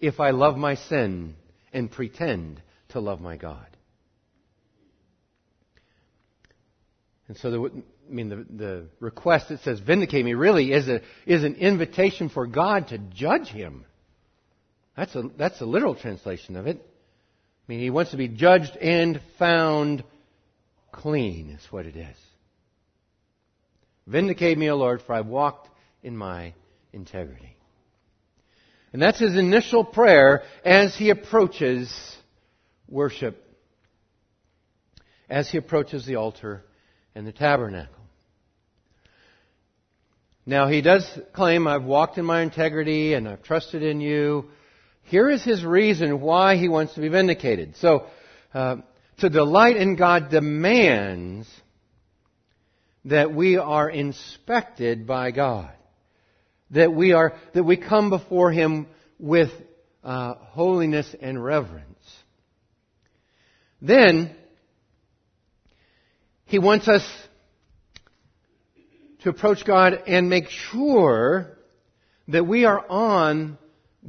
if 0.00 0.18
I 0.18 0.30
love 0.30 0.56
my 0.56 0.74
sin 0.74 1.36
and 1.72 1.90
pretend 1.90 2.60
to 2.88 3.00
love 3.00 3.20
my 3.20 3.36
God. 3.36 3.66
And 7.28 7.36
so, 7.36 7.50
the, 7.52 7.82
I 8.10 8.12
mean, 8.12 8.28
the, 8.28 8.44
the 8.50 8.86
request 8.98 9.50
that 9.50 9.60
says 9.60 9.78
vindicate 9.78 10.24
me 10.24 10.34
really 10.34 10.72
is, 10.72 10.88
a, 10.88 11.02
is 11.24 11.44
an 11.44 11.54
invitation 11.54 12.28
for 12.28 12.48
God 12.48 12.88
to 12.88 12.98
judge 12.98 13.46
him. 13.46 13.84
That's 15.00 15.16
a, 15.16 15.22
that's 15.38 15.60
a 15.62 15.64
literal 15.64 15.94
translation 15.94 16.56
of 16.56 16.66
it. 16.66 16.76
I 16.76 17.72
mean, 17.72 17.80
he 17.80 17.88
wants 17.88 18.10
to 18.10 18.18
be 18.18 18.28
judged 18.28 18.76
and 18.76 19.18
found 19.38 20.04
clean, 20.92 21.56
is 21.58 21.72
what 21.72 21.86
it 21.86 21.96
is. 21.96 22.16
Vindicate 24.06 24.58
me, 24.58 24.68
O 24.68 24.76
Lord, 24.76 25.00
for 25.00 25.14
I've 25.14 25.24
walked 25.24 25.70
in 26.02 26.14
my 26.14 26.52
integrity. 26.92 27.56
And 28.92 29.00
that's 29.00 29.18
his 29.18 29.38
initial 29.38 29.84
prayer 29.84 30.42
as 30.66 30.94
he 30.94 31.08
approaches 31.08 31.90
worship, 32.86 33.42
as 35.30 35.48
he 35.48 35.56
approaches 35.56 36.04
the 36.04 36.16
altar 36.16 36.62
and 37.14 37.26
the 37.26 37.32
tabernacle. 37.32 38.04
Now, 40.44 40.68
he 40.68 40.82
does 40.82 41.10
claim, 41.32 41.66
I've 41.66 41.84
walked 41.84 42.18
in 42.18 42.26
my 42.26 42.42
integrity 42.42 43.14
and 43.14 43.26
I've 43.26 43.42
trusted 43.42 43.82
in 43.82 44.02
you. 44.02 44.50
Here 45.10 45.28
is 45.28 45.44
his 45.44 45.64
reason 45.64 46.20
why 46.20 46.56
he 46.56 46.68
wants 46.68 46.94
to 46.94 47.00
be 47.00 47.08
vindicated. 47.08 47.76
So, 47.76 48.06
uh, 48.54 48.76
to 49.18 49.28
delight 49.28 49.76
in 49.76 49.96
God 49.96 50.30
demands 50.30 51.48
that 53.04 53.34
we 53.34 53.58
are 53.58 53.88
inspected 53.90 55.06
by 55.06 55.30
God 55.30 55.72
that 56.70 56.92
we 56.92 57.12
are, 57.12 57.34
that 57.54 57.64
we 57.64 57.76
come 57.76 58.10
before 58.10 58.52
Him 58.52 58.86
with 59.18 59.50
uh, 60.02 60.34
holiness 60.34 61.14
and 61.20 61.42
reverence. 61.42 61.86
Then, 63.82 64.34
He 66.44 66.58
wants 66.58 66.88
us 66.88 67.02
to 69.22 69.30
approach 69.30 69.64
God 69.64 70.02
and 70.06 70.30
make 70.30 70.48
sure 70.48 71.58
that 72.28 72.46
we 72.46 72.64
are 72.64 72.84
on 72.88 73.58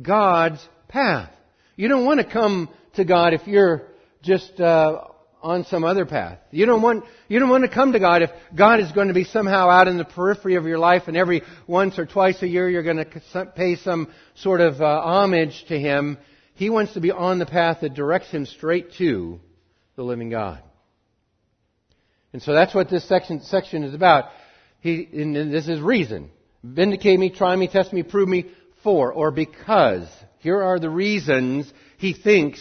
God's 0.01 0.65
path. 0.91 1.31
You 1.75 1.87
don't 1.87 2.05
want 2.05 2.19
to 2.19 2.25
come 2.25 2.69
to 2.95 3.05
God 3.05 3.33
if 3.33 3.47
you're 3.47 3.83
just 4.21 4.59
uh, 4.59 5.05
on 5.41 5.65
some 5.65 5.83
other 5.83 6.05
path. 6.05 6.37
You 6.51 6.65
don't 6.65 6.81
want 6.81 7.05
you 7.27 7.39
don't 7.39 7.49
want 7.49 7.63
to 7.63 7.69
come 7.69 7.93
to 7.93 7.99
God 7.99 8.21
if 8.21 8.29
God 8.55 8.79
is 8.79 8.91
going 8.91 9.07
to 9.07 9.13
be 9.13 9.23
somehow 9.23 9.69
out 9.69 9.87
in 9.87 9.97
the 9.97 10.05
periphery 10.05 10.55
of 10.55 10.65
your 10.65 10.79
life, 10.79 11.03
and 11.07 11.17
every 11.17 11.41
once 11.67 11.97
or 11.97 12.05
twice 12.05 12.41
a 12.41 12.47
year 12.47 12.69
you're 12.69 12.83
going 12.83 12.97
to 13.05 13.45
pay 13.55 13.75
some 13.77 14.09
sort 14.35 14.61
of 14.61 14.81
uh, 14.81 15.01
homage 15.01 15.65
to 15.69 15.79
Him. 15.79 16.17
He 16.53 16.69
wants 16.69 16.93
to 16.93 17.01
be 17.01 17.11
on 17.11 17.39
the 17.39 17.45
path 17.45 17.79
that 17.81 17.95
directs 17.95 18.29
him 18.29 18.45
straight 18.45 18.93
to 18.99 19.39
the 19.95 20.03
living 20.03 20.29
God. 20.29 20.61
And 22.33 22.41
so 22.41 22.53
that's 22.53 22.75
what 22.75 22.89
this 22.89 23.07
section 23.07 23.41
section 23.41 23.83
is 23.83 23.95
about. 23.95 24.25
He, 24.79 25.07
and 25.11 25.35
this 25.51 25.67
is 25.67 25.81
reason. 25.81 26.29
Vindicate 26.63 27.19
me, 27.19 27.31
try 27.31 27.55
me, 27.55 27.67
test 27.67 27.91
me, 27.91 28.03
prove 28.03 28.29
me 28.29 28.51
for 28.83 29.11
or 29.11 29.31
because. 29.31 30.07
Here 30.41 30.61
are 30.61 30.79
the 30.79 30.89
reasons 30.89 31.71
he 31.97 32.13
thinks 32.13 32.59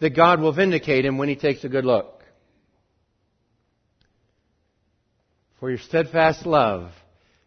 that 0.00 0.10
God 0.10 0.40
will 0.40 0.52
vindicate 0.52 1.04
him 1.04 1.18
when 1.18 1.28
he 1.28 1.36
takes 1.36 1.64
a 1.64 1.68
good 1.68 1.84
look. 1.84 2.22
For 5.58 5.70
your 5.70 5.80
steadfast 5.80 6.46
love 6.46 6.92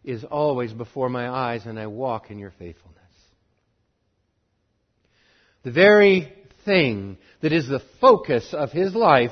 is 0.04 0.22
always 0.22 0.72
before 0.72 1.08
my 1.08 1.30
eyes, 1.30 1.64
and 1.64 1.78
I 1.78 1.86
walk 1.86 2.30
in 2.30 2.38
your 2.38 2.52
faithfulness. 2.58 2.98
The 5.62 5.72
very 5.72 6.30
thing 6.66 7.16
that 7.40 7.52
is 7.52 7.66
the 7.66 7.82
focus 8.02 8.52
of 8.52 8.70
his 8.70 8.94
life 8.94 9.30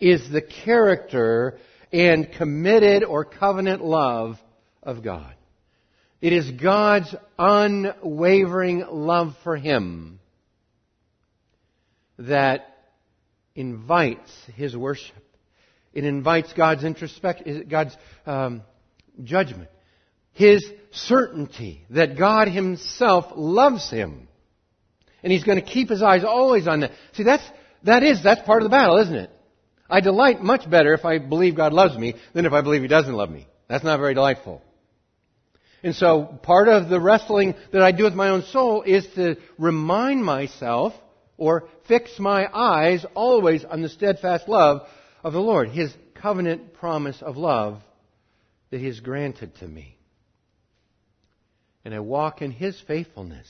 is 0.00 0.30
the 0.30 0.40
character 0.40 1.58
and 1.92 2.32
committed 2.32 3.04
or 3.04 3.26
covenant 3.26 3.84
love 3.84 4.38
of 4.82 5.04
God. 5.04 5.34
It 6.22 6.32
is 6.32 6.52
God's 6.52 7.12
unwavering 7.36 8.86
love 8.88 9.34
for 9.42 9.56
him 9.56 10.20
that 12.16 12.78
invites 13.56 14.30
his 14.54 14.76
worship. 14.76 15.16
It 15.92 16.04
invites 16.04 16.52
God's 16.52 16.84
introspection, 16.84 17.66
God's 17.68 17.96
um, 18.24 18.62
judgment, 19.24 19.68
his 20.32 20.64
certainty 20.92 21.84
that 21.90 22.16
God 22.16 22.46
himself 22.46 23.32
loves 23.34 23.90
him. 23.90 24.28
And 25.24 25.32
he's 25.32 25.42
going 25.42 25.58
to 25.58 25.66
keep 25.66 25.88
his 25.88 26.04
eyes 26.04 26.22
always 26.22 26.68
on 26.68 26.80
that. 26.80 26.92
See, 27.14 27.24
that's, 27.24 27.44
that 27.82 28.04
is, 28.04 28.22
that's 28.22 28.42
part 28.42 28.62
of 28.62 28.64
the 28.64 28.74
battle, 28.74 28.98
isn't 28.98 29.14
it? 29.14 29.30
I 29.90 30.00
delight 30.00 30.40
much 30.40 30.70
better 30.70 30.94
if 30.94 31.04
I 31.04 31.18
believe 31.18 31.56
God 31.56 31.72
loves 31.72 31.98
me 31.98 32.14
than 32.32 32.46
if 32.46 32.52
I 32.52 32.60
believe 32.60 32.82
he 32.82 32.88
doesn't 32.88 33.12
love 33.12 33.28
me. 33.28 33.48
That's 33.68 33.82
not 33.82 33.98
very 33.98 34.14
delightful. 34.14 34.62
And 35.82 35.94
so 35.94 36.24
part 36.42 36.68
of 36.68 36.88
the 36.88 37.00
wrestling 37.00 37.54
that 37.72 37.82
I 37.82 37.92
do 37.92 38.04
with 38.04 38.14
my 38.14 38.28
own 38.28 38.42
soul 38.42 38.82
is 38.82 39.06
to 39.14 39.36
remind 39.58 40.24
myself 40.24 40.94
or 41.36 41.68
fix 41.88 42.18
my 42.18 42.48
eyes 42.52 43.04
always 43.14 43.64
on 43.64 43.82
the 43.82 43.88
steadfast 43.88 44.48
love 44.48 44.86
of 45.24 45.32
the 45.32 45.40
Lord, 45.40 45.70
His 45.70 45.92
covenant 46.14 46.74
promise 46.74 47.20
of 47.20 47.36
love 47.36 47.80
that 48.70 48.78
He 48.78 48.86
has 48.86 49.00
granted 49.00 49.56
to 49.56 49.66
me. 49.66 49.96
And 51.84 51.92
I 51.94 52.00
walk 52.00 52.42
in 52.42 52.52
His 52.52 52.80
faithfulness. 52.80 53.48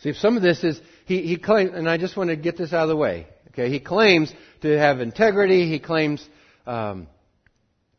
See, 0.00 0.10
if 0.10 0.16
some 0.16 0.36
of 0.36 0.42
this 0.42 0.62
is, 0.62 0.80
he, 1.06 1.22
he 1.22 1.38
claims, 1.38 1.72
and 1.74 1.88
I 1.88 1.96
just 1.96 2.16
want 2.16 2.30
to 2.30 2.36
get 2.36 2.56
this 2.56 2.72
out 2.72 2.84
of 2.84 2.88
the 2.88 2.96
way. 2.96 3.26
Okay, 3.48 3.70
he 3.70 3.80
claims 3.80 4.32
to 4.60 4.78
have 4.78 5.00
integrity. 5.00 5.68
He 5.68 5.80
claims 5.80 6.24
um, 6.66 7.08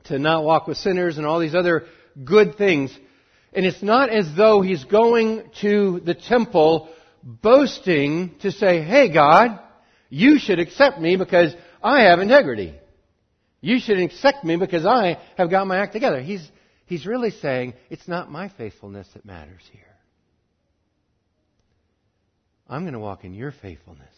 to 0.10 0.20
not 0.20 0.44
walk 0.44 0.68
with 0.68 0.78
sinners 0.78 1.18
and 1.18 1.26
all 1.26 1.40
these 1.40 1.56
other 1.56 1.86
good 2.24 2.58
things. 2.58 2.96
And 3.54 3.66
it's 3.66 3.82
not 3.82 4.10
as 4.10 4.32
though 4.36 4.62
he's 4.62 4.84
going 4.84 5.50
to 5.62 6.02
the 6.02 6.14
temple 6.14 6.90
boasting 7.24 8.36
to 8.42 8.52
say, 8.52 8.82
hey 8.82 9.12
God, 9.12 9.60
you 10.10 10.38
should 10.38 10.60
accept 10.60 11.00
me 11.00 11.16
because 11.16 11.56
I 11.82 12.04
have 12.04 12.20
integrity. 12.20 12.76
You 13.62 13.80
should 13.80 14.00
accept 14.00 14.44
me 14.44 14.56
because 14.56 14.86
I 14.86 15.18
have 15.38 15.50
got 15.50 15.68
my 15.68 15.80
act 15.80 15.94
together. 15.94 16.22
He's, 16.22 16.48
he's 16.86 17.06
really 17.06 17.32
saying, 17.32 17.74
it's 17.90 18.08
not 18.08 18.32
my 18.32 18.50
faithfulness 18.50 19.08
that 19.14 19.26
matters 19.26 19.62
here. 19.72 19.82
I'm 22.68 22.84
going 22.84 22.94
to 22.94 23.00
walk 23.00 23.26
in 23.26 23.34
your 23.34 23.52
faithfulness. 23.52 24.14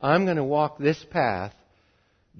I'm 0.00 0.24
going 0.24 0.36
to 0.36 0.44
walk 0.44 0.78
this 0.78 1.02
path 1.10 1.54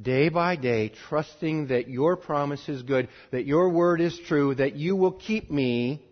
day 0.00 0.28
by 0.28 0.56
day, 0.56 0.92
trusting 1.08 1.68
that 1.68 1.88
your 1.88 2.16
promise 2.16 2.68
is 2.68 2.82
good, 2.82 3.08
that 3.30 3.46
your 3.46 3.70
word 3.70 4.00
is 4.00 4.18
true, 4.26 4.54
that 4.54 4.76
you 4.76 4.94
will 4.96 5.12
keep 5.12 5.50
me, 5.50 6.02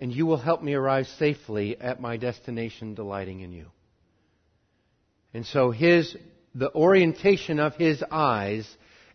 and 0.00 0.12
you 0.12 0.26
will 0.26 0.36
help 0.36 0.62
me 0.62 0.74
arrive 0.74 1.06
safely 1.18 1.80
at 1.80 2.00
my 2.00 2.16
destination, 2.16 2.94
delighting 2.94 3.40
in 3.40 3.52
you. 3.52 3.66
And 5.32 5.46
so 5.46 5.70
his, 5.70 6.16
the 6.54 6.72
orientation 6.74 7.58
of 7.58 7.74
his 7.74 8.02
eyes 8.10 8.68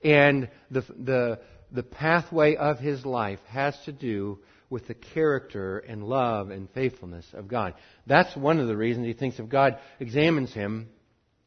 and 0.03 0.49
the, 0.71 0.81
the, 0.81 1.39
the 1.71 1.83
pathway 1.83 2.55
of 2.55 2.79
his 2.79 3.05
life 3.05 3.39
has 3.47 3.77
to 3.85 3.91
do 3.91 4.39
with 4.69 4.87
the 4.87 4.93
character 4.93 5.79
and 5.79 6.03
love 6.03 6.51
and 6.51 6.69
faithfulness 6.71 7.25
of 7.33 7.47
God. 7.47 7.73
That's 8.05 8.35
one 8.35 8.59
of 8.59 8.67
the 8.67 8.77
reasons 8.77 9.07
he 9.07 9.13
thinks 9.13 9.39
if 9.39 9.49
God 9.49 9.79
examines 9.99 10.53
him, 10.53 10.89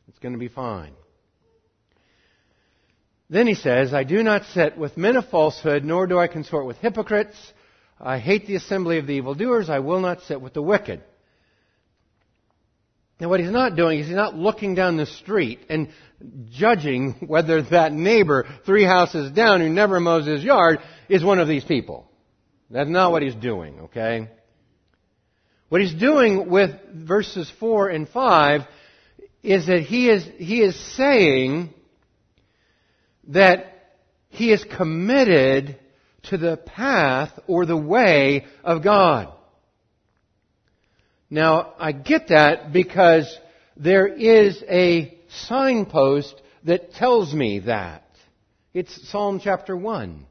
it's 0.08 0.18
going 0.18 0.32
to 0.32 0.38
be 0.38 0.48
fine. 0.48 0.92
Then 3.32 3.46
he 3.46 3.54
says, 3.54 3.94
I 3.94 4.04
do 4.04 4.22
not 4.22 4.44
sit 4.52 4.76
with 4.76 4.98
men 4.98 5.16
of 5.16 5.26
falsehood, 5.30 5.86
nor 5.86 6.06
do 6.06 6.18
I 6.18 6.26
consort 6.26 6.66
with 6.66 6.76
hypocrites. 6.76 7.34
I 7.98 8.18
hate 8.18 8.46
the 8.46 8.56
assembly 8.56 8.98
of 8.98 9.06
the 9.06 9.14
evildoers. 9.14 9.70
I 9.70 9.78
will 9.78 10.00
not 10.00 10.20
sit 10.24 10.38
with 10.38 10.52
the 10.52 10.60
wicked. 10.60 11.00
Now, 13.18 13.30
what 13.30 13.40
he's 13.40 13.50
not 13.50 13.74
doing 13.74 14.00
is 14.00 14.06
he's 14.06 14.14
not 14.14 14.36
looking 14.36 14.74
down 14.74 14.98
the 14.98 15.06
street 15.06 15.60
and 15.70 15.88
judging 16.50 17.24
whether 17.26 17.62
that 17.62 17.94
neighbor 17.94 18.44
three 18.66 18.84
houses 18.84 19.32
down 19.32 19.62
who 19.62 19.70
never 19.70 19.98
mows 19.98 20.26
his 20.26 20.44
yard 20.44 20.80
is 21.08 21.24
one 21.24 21.38
of 21.38 21.48
these 21.48 21.64
people. 21.64 22.10
That's 22.68 22.90
not 22.90 23.12
what 23.12 23.22
he's 23.22 23.34
doing, 23.34 23.80
okay? 23.84 24.28
What 25.70 25.80
he's 25.80 25.94
doing 25.94 26.50
with 26.50 26.72
verses 26.92 27.50
4 27.60 27.88
and 27.88 28.06
5 28.06 28.60
is 29.42 29.68
that 29.68 29.80
he 29.80 30.10
is, 30.10 30.28
he 30.36 30.60
is 30.60 30.78
saying 30.96 31.72
that 33.28 33.72
he 34.28 34.52
is 34.52 34.64
committed 34.64 35.78
to 36.24 36.38
the 36.38 36.56
path 36.56 37.30
or 37.46 37.66
the 37.66 37.76
way 37.76 38.46
of 38.64 38.82
God. 38.82 39.32
Now, 41.30 41.74
I 41.78 41.92
get 41.92 42.28
that 42.28 42.72
because 42.72 43.34
there 43.76 44.06
is 44.06 44.62
a 44.68 45.18
signpost 45.46 46.34
that 46.64 46.92
tells 46.94 47.32
me 47.32 47.60
that. 47.60 48.04
It's 48.74 49.10
Psalm 49.10 49.40
chapter 49.42 49.76
1. 49.76 50.26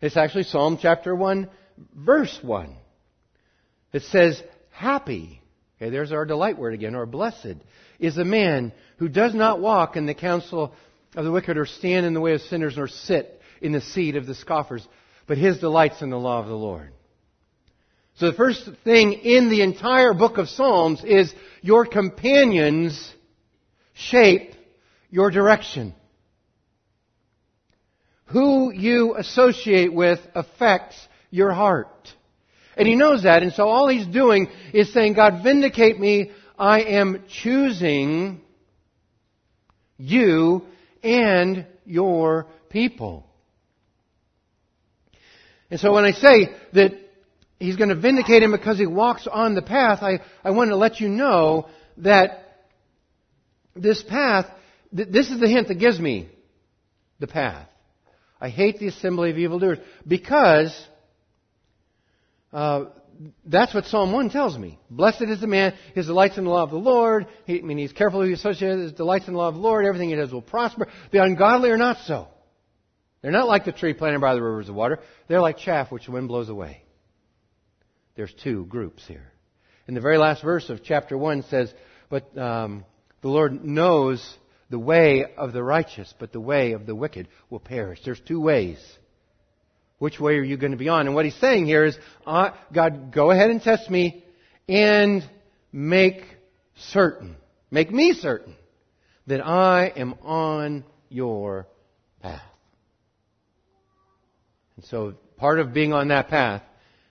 It's 0.00 0.16
actually 0.16 0.44
Psalm 0.44 0.78
chapter 0.80 1.14
1, 1.14 1.50
verse 1.94 2.38
1. 2.42 2.74
It 3.92 4.02
says, 4.02 4.40
Happy, 4.70 5.40
okay, 5.76 5.90
there's 5.90 6.12
our 6.12 6.24
delight 6.24 6.58
word 6.58 6.74
again, 6.74 6.94
or 6.94 7.06
blessed, 7.06 7.56
is 7.98 8.14
the 8.14 8.24
man 8.24 8.72
who 8.98 9.08
does 9.08 9.34
not 9.34 9.60
walk 9.60 9.96
in 9.96 10.06
the 10.06 10.14
counsel 10.14 10.72
of 11.14 11.24
the 11.24 11.32
wicked, 11.32 11.56
or 11.56 11.66
stand 11.66 12.06
in 12.06 12.14
the 12.14 12.20
way 12.20 12.34
of 12.34 12.40
sinners, 12.42 12.76
nor 12.76 12.88
sit 12.88 13.40
in 13.60 13.72
the 13.72 13.80
seat 13.80 14.16
of 14.16 14.26
the 14.26 14.34
scoffers, 14.34 14.86
but 15.26 15.38
his 15.38 15.58
delight's 15.58 16.02
in 16.02 16.10
the 16.10 16.18
law 16.18 16.40
of 16.40 16.46
the 16.46 16.54
Lord. 16.54 16.92
So 18.16 18.30
the 18.30 18.36
first 18.36 18.68
thing 18.84 19.12
in 19.12 19.48
the 19.48 19.62
entire 19.62 20.12
book 20.12 20.38
of 20.38 20.48
Psalms 20.48 21.04
is 21.04 21.32
your 21.62 21.86
companions 21.86 23.14
shape 23.94 24.54
your 25.10 25.30
direction. 25.30 25.94
Who 28.26 28.72
you 28.72 29.14
associate 29.16 29.92
with 29.92 30.18
affects 30.34 30.96
your 31.30 31.52
heart. 31.52 32.12
And 32.76 32.86
he 32.86 32.94
knows 32.94 33.22
that, 33.22 33.42
and 33.42 33.52
so 33.52 33.68
all 33.68 33.88
he's 33.88 34.06
doing 34.06 34.48
is 34.72 34.92
saying, 34.92 35.14
God, 35.14 35.42
vindicate 35.42 35.98
me. 35.98 36.30
I 36.58 36.82
am 36.82 37.24
choosing 37.28 38.40
you 39.96 40.66
and 41.02 41.66
your 41.84 42.46
people. 42.70 43.26
And 45.70 45.78
so 45.78 45.92
when 45.92 46.04
I 46.04 46.12
say 46.12 46.54
that 46.72 46.92
he's 47.58 47.76
going 47.76 47.90
to 47.90 47.94
vindicate 47.94 48.42
him 48.42 48.52
because 48.52 48.78
he 48.78 48.86
walks 48.86 49.26
on 49.26 49.54
the 49.54 49.62
path, 49.62 50.02
I, 50.02 50.20
I 50.42 50.50
want 50.50 50.70
to 50.70 50.76
let 50.76 51.00
you 51.00 51.08
know 51.08 51.68
that 51.98 52.66
this 53.74 54.02
path, 54.02 54.46
th- 54.94 55.08
this 55.08 55.30
is 55.30 55.40
the 55.40 55.48
hint 55.48 55.68
that 55.68 55.78
gives 55.78 55.98
me 56.00 56.28
the 57.18 57.26
path. 57.26 57.68
I 58.40 58.48
hate 58.48 58.78
the 58.78 58.88
assembly 58.88 59.30
of 59.30 59.38
evildoers 59.38 59.78
because 60.06 60.74
uh, 62.52 62.86
that's 63.44 63.74
what 63.74 63.86
Psalm 63.86 64.12
1 64.12 64.30
tells 64.30 64.56
me. 64.56 64.78
Blessed 64.90 65.22
is 65.22 65.40
the 65.40 65.46
man, 65.46 65.74
his 65.94 66.06
delights 66.06 66.38
in 66.38 66.44
the 66.44 66.50
law 66.50 66.62
of 66.62 66.70
the 66.70 66.76
Lord. 66.76 67.26
He, 67.46 67.58
I 67.58 67.62
mean, 67.62 67.78
he's 67.78 67.92
careful 67.92 68.20
who 68.20 68.28
he 68.28 68.34
associates, 68.34 68.82
his 68.82 68.92
delights 68.92 69.26
in 69.26 69.34
the 69.34 69.38
law 69.38 69.48
of 69.48 69.54
the 69.54 69.60
Lord. 69.60 69.84
Everything 69.84 70.10
he 70.10 70.16
does 70.16 70.32
will 70.32 70.42
prosper. 70.42 70.88
The 71.10 71.22
ungodly 71.22 71.70
are 71.70 71.76
not 71.76 71.98
so. 72.06 72.28
They're 73.22 73.32
not 73.32 73.48
like 73.48 73.64
the 73.64 73.72
tree 73.72 73.94
planted 73.94 74.20
by 74.20 74.34
the 74.34 74.42
rivers 74.42 74.68
of 74.68 74.74
water. 74.74 75.00
They're 75.26 75.40
like 75.40 75.58
chaff 75.58 75.90
which 75.90 76.06
the 76.06 76.12
wind 76.12 76.28
blows 76.28 76.48
away. 76.48 76.82
There's 78.14 78.32
two 78.42 78.64
groups 78.66 79.06
here. 79.06 79.32
And 79.86 79.96
the 79.96 80.00
very 80.00 80.18
last 80.18 80.42
verse 80.42 80.68
of 80.70 80.84
chapter 80.84 81.16
1 81.16 81.42
says, 81.44 81.72
But 82.10 82.36
um, 82.38 82.84
the 83.22 83.28
Lord 83.28 83.64
knows 83.64 84.36
the 84.70 84.78
way 84.78 85.24
of 85.36 85.52
the 85.52 85.62
righteous, 85.62 86.12
but 86.18 86.32
the 86.32 86.40
way 86.40 86.72
of 86.72 86.86
the 86.86 86.94
wicked 86.94 87.28
will 87.50 87.58
perish. 87.58 88.00
There's 88.04 88.20
two 88.20 88.40
ways. 88.40 88.78
Which 89.98 90.20
way 90.20 90.34
are 90.34 90.44
you 90.44 90.56
going 90.56 90.72
to 90.72 90.78
be 90.78 90.88
on? 90.88 91.06
And 91.06 91.14
what 91.14 91.24
he's 91.24 91.34
saying 91.36 91.66
here 91.66 91.84
is, 91.84 91.98
uh, 92.26 92.50
God, 92.72 93.12
go 93.12 93.30
ahead 93.30 93.50
and 93.50 93.60
test 93.60 93.90
me 93.90 94.24
and 94.68 95.28
make 95.72 96.22
certain, 96.76 97.36
make 97.70 97.90
me 97.90 98.12
certain 98.12 98.54
that 99.26 99.44
I 99.44 99.92
am 99.96 100.14
on 100.22 100.84
your 101.08 101.66
path. 102.22 102.42
And 104.76 104.84
so 104.84 105.14
part 105.36 105.58
of 105.58 105.74
being 105.74 105.92
on 105.92 106.08
that 106.08 106.28
path 106.28 106.62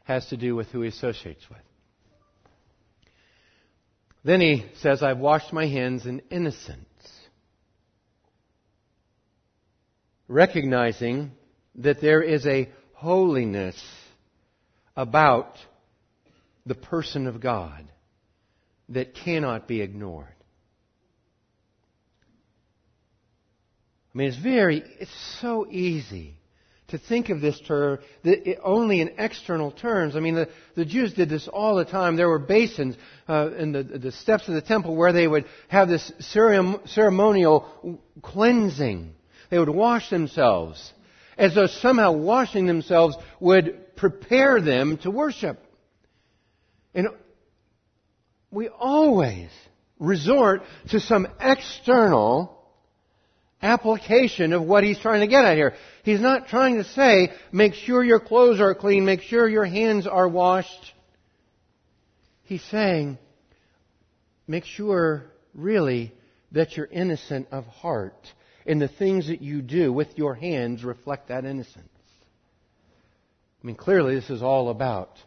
has 0.04 0.26
to 0.28 0.38
do 0.38 0.56
with 0.56 0.68
who 0.68 0.82
he 0.82 0.88
associates 0.88 1.44
with. 1.50 1.60
Then 4.24 4.42
he 4.42 4.66
says, 4.82 5.04
I've 5.04 5.20
washed 5.20 5.52
my 5.52 5.68
hands 5.68 6.06
in 6.06 6.22
innocence. 6.30 6.86
Recognizing 10.28 11.32
that 11.78 12.02
there 12.02 12.22
is 12.22 12.46
a 12.46 12.70
holiness 12.94 13.82
about 14.96 15.58
the 16.66 16.76
person 16.76 17.28
of 17.28 17.40
God 17.40 17.88
that 18.90 19.16
cannot 19.16 19.68
be 19.68 19.82
ignored. 19.82 20.28
I 24.14 24.18
mean, 24.18 24.30
it's 24.30 24.38
very, 24.38 24.84
it's 25.00 25.40
so 25.42 25.68
easy 25.70 26.38
to 26.88 26.98
think 26.98 27.30
of 27.30 27.42
this 27.42 27.60
term 27.68 28.00
only 28.64 29.02
in 29.02 29.14
external 29.18 29.72
terms. 29.72 30.16
I 30.16 30.22
mean, 30.22 30.36
the, 30.36 30.50
the 30.76 30.86
Jews 30.86 31.14
did 31.14 31.30
this 31.30 31.48
all 31.48 31.76
the 31.76 31.86
time. 31.86 32.16
There 32.16 32.30
were 32.30 32.40
basins 32.40 32.96
uh, 33.28 33.52
in 33.58 33.74
the, 33.74 33.84
the 33.84 34.12
steps 34.12 34.48
of 34.48 34.56
the 34.56 34.62
temple 34.62 34.96
where 34.96 35.12
they 35.12 35.28
would 35.28 35.46
have 35.68 35.90
this 35.90 36.12
ceremonial 36.20 38.02
cleansing. 38.24 39.14
They 39.52 39.60
would 39.60 39.70
wash 39.70 40.10
themselves 40.10 40.94
as 41.38 41.56
though 41.56 41.68
somehow 41.68 42.12
washing 42.12 42.66
themselves 42.66 43.16
would 43.40 43.96
prepare 43.96 44.62
them 44.62 44.98
to 44.98 45.12
worship. 45.12 45.64
And 46.94 47.08
we 48.52 48.70
always 48.70 49.50
resort 50.00 50.64
to 50.90 51.00
some 51.00 51.28
external 51.40 52.54
application 53.62 54.54
of 54.54 54.64
what 54.64 54.84
he's 54.84 55.00
trying 55.00 55.22
to 55.22 55.28
get 55.28 55.46
at 55.46 55.58
here. 55.58 55.74
He's 56.04 56.22
not 56.22 56.48
trying 56.48 56.78
to 56.78 56.84
say, 56.84 57.32
make 57.52 57.74
sure 57.74 58.04
your 58.04 58.20
clothes 58.20 58.60
are 58.60 58.76
clean, 58.76 59.06
make 59.06 59.22
sure 59.22 59.48
your 59.48 59.66
hands 59.66 60.08
are 60.08 60.28
washed. 60.28 60.94
He's 62.44 62.64
saying, 62.66 63.18
make 64.48 64.66
sure, 64.66 65.26
really, 65.54 66.14
that 66.52 66.78
you're 66.78 66.86
innocent 66.86 67.48
of 67.52 67.66
heart 67.66 68.32
and 68.68 68.82
the 68.82 68.90
things 68.90 69.28
that 69.28 69.42
you 69.42 69.62
do 69.62 69.94
with 69.94 70.18
your 70.18 70.36
hands 70.36 70.84
reflect 70.84 71.30
that 71.30 71.46
innocence. 71.46 71.88
I 73.64 73.68
mean, 73.68 73.78
clearly 73.78 74.16
this 74.16 74.30
is 74.30 74.44
all 74.44 74.70
about 74.70 75.18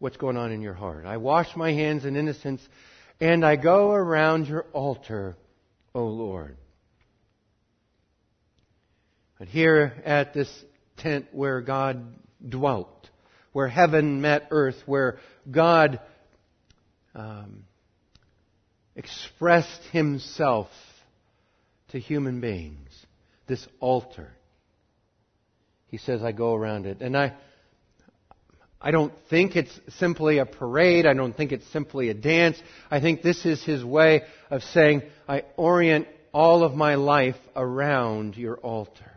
what's 0.00 0.16
going 0.16 0.36
on 0.36 0.50
in 0.50 0.60
your 0.60 0.74
heart. 0.74 1.06
I 1.06 1.16
wash 1.16 1.56
my 1.56 1.72
hands 1.72 2.04
in 2.04 2.16
innocence 2.16 2.60
and 3.20 3.44
I 3.44 3.56
go 3.56 3.92
around 3.92 4.48
your 4.48 4.66
altar, 4.72 5.36
O 5.94 6.04
Lord. 6.04 6.56
But 9.38 9.48
here 9.48 9.94
at 10.04 10.34
this 10.34 10.52
tent 10.98 11.26
where 11.30 11.60
God 11.60 12.04
dwelt, 12.46 13.08
where 13.52 13.68
heaven 13.68 14.20
met 14.20 14.48
earth, 14.50 14.76
where 14.84 15.18
God 15.48 16.00
um, 17.14 17.64
expressed 18.96 19.82
himself 19.92 20.68
to 21.88 21.98
human 21.98 22.40
beings, 22.40 22.90
this 23.46 23.66
altar. 23.80 24.28
He 25.88 25.98
says, 25.98 26.22
I 26.22 26.32
go 26.32 26.54
around 26.54 26.86
it. 26.86 27.00
And 27.00 27.16
I, 27.16 27.34
I 28.80 28.90
don't 28.90 29.12
think 29.30 29.56
it's 29.56 29.80
simply 29.98 30.38
a 30.38 30.46
parade. 30.46 31.06
I 31.06 31.14
don't 31.14 31.36
think 31.36 31.52
it's 31.52 31.66
simply 31.72 32.10
a 32.10 32.14
dance. 32.14 32.60
I 32.90 33.00
think 33.00 33.22
this 33.22 33.44
is 33.46 33.62
his 33.64 33.84
way 33.84 34.22
of 34.50 34.62
saying, 34.62 35.02
I 35.26 35.44
orient 35.56 36.06
all 36.32 36.62
of 36.62 36.74
my 36.74 36.96
life 36.96 37.36
around 37.56 38.36
your 38.36 38.56
altar. 38.58 39.12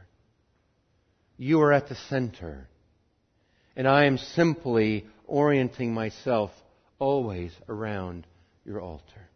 You 1.38 1.62
are 1.62 1.74
at 1.74 1.90
the 1.90 1.96
center. 1.96 2.68
And 3.76 3.88
I 3.88 4.06
am 4.06 4.18
simply 4.18 5.06
orienting 5.28 5.94
myself 5.94 6.52
always 7.00 7.52
around 7.68 8.28
your 8.66 8.80
altar. 8.82 9.30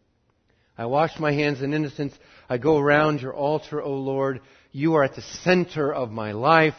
I 0.78 0.86
wash 0.88 1.20
my 1.20 1.32
hands 1.32 1.62
in 1.62 1.74
innocence. 1.74 2.14
I 2.50 2.58
go 2.58 2.78
around 2.78 3.22
your 3.22 3.34
altar, 3.34 3.82
O 3.82 3.94
Lord. 3.94 4.42
You 4.72 4.96
are 4.96 5.04
at 5.04 5.16
the 5.16 5.22
center 5.22 5.94
of 5.94 6.12
my 6.12 6.34
life. 6.34 6.76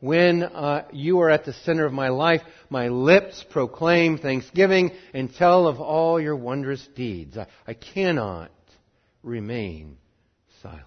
When 0.00 0.42
uh, 0.42 0.84
you 0.92 1.20
are 1.20 1.30
at 1.30 1.46
the 1.46 1.54
center 1.54 1.86
of 1.86 1.92
my 1.94 2.08
life, 2.08 2.42
my 2.68 2.88
lips 2.88 3.42
proclaim 3.50 4.18
thanksgiving 4.18 4.90
and 5.14 5.34
tell 5.34 5.66
of 5.66 5.80
all 5.80 6.20
your 6.20 6.36
wondrous 6.36 6.86
deeds. 6.94 7.38
I, 7.38 7.46
I 7.66 7.72
cannot 7.72 8.50
remain 9.22 9.96
silent. 10.62 10.84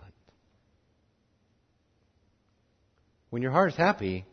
When 3.31 3.41
your 3.41 3.51
heart 3.51 3.71
is 3.71 3.77
happy, 3.77 4.25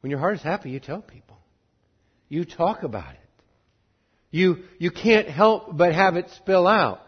when 0.00 0.10
your 0.10 0.20
heart 0.20 0.36
is 0.36 0.42
happy, 0.42 0.70
you 0.70 0.80
tell 0.80 1.00
people. 1.00 1.38
You 2.28 2.44
talk 2.44 2.82
about 2.82 3.14
it. 3.14 3.27
You, 4.30 4.64
you 4.78 4.90
can't 4.90 5.28
help 5.28 5.76
but 5.76 5.94
have 5.94 6.16
it 6.16 6.30
spill 6.36 6.66
out. 6.66 7.00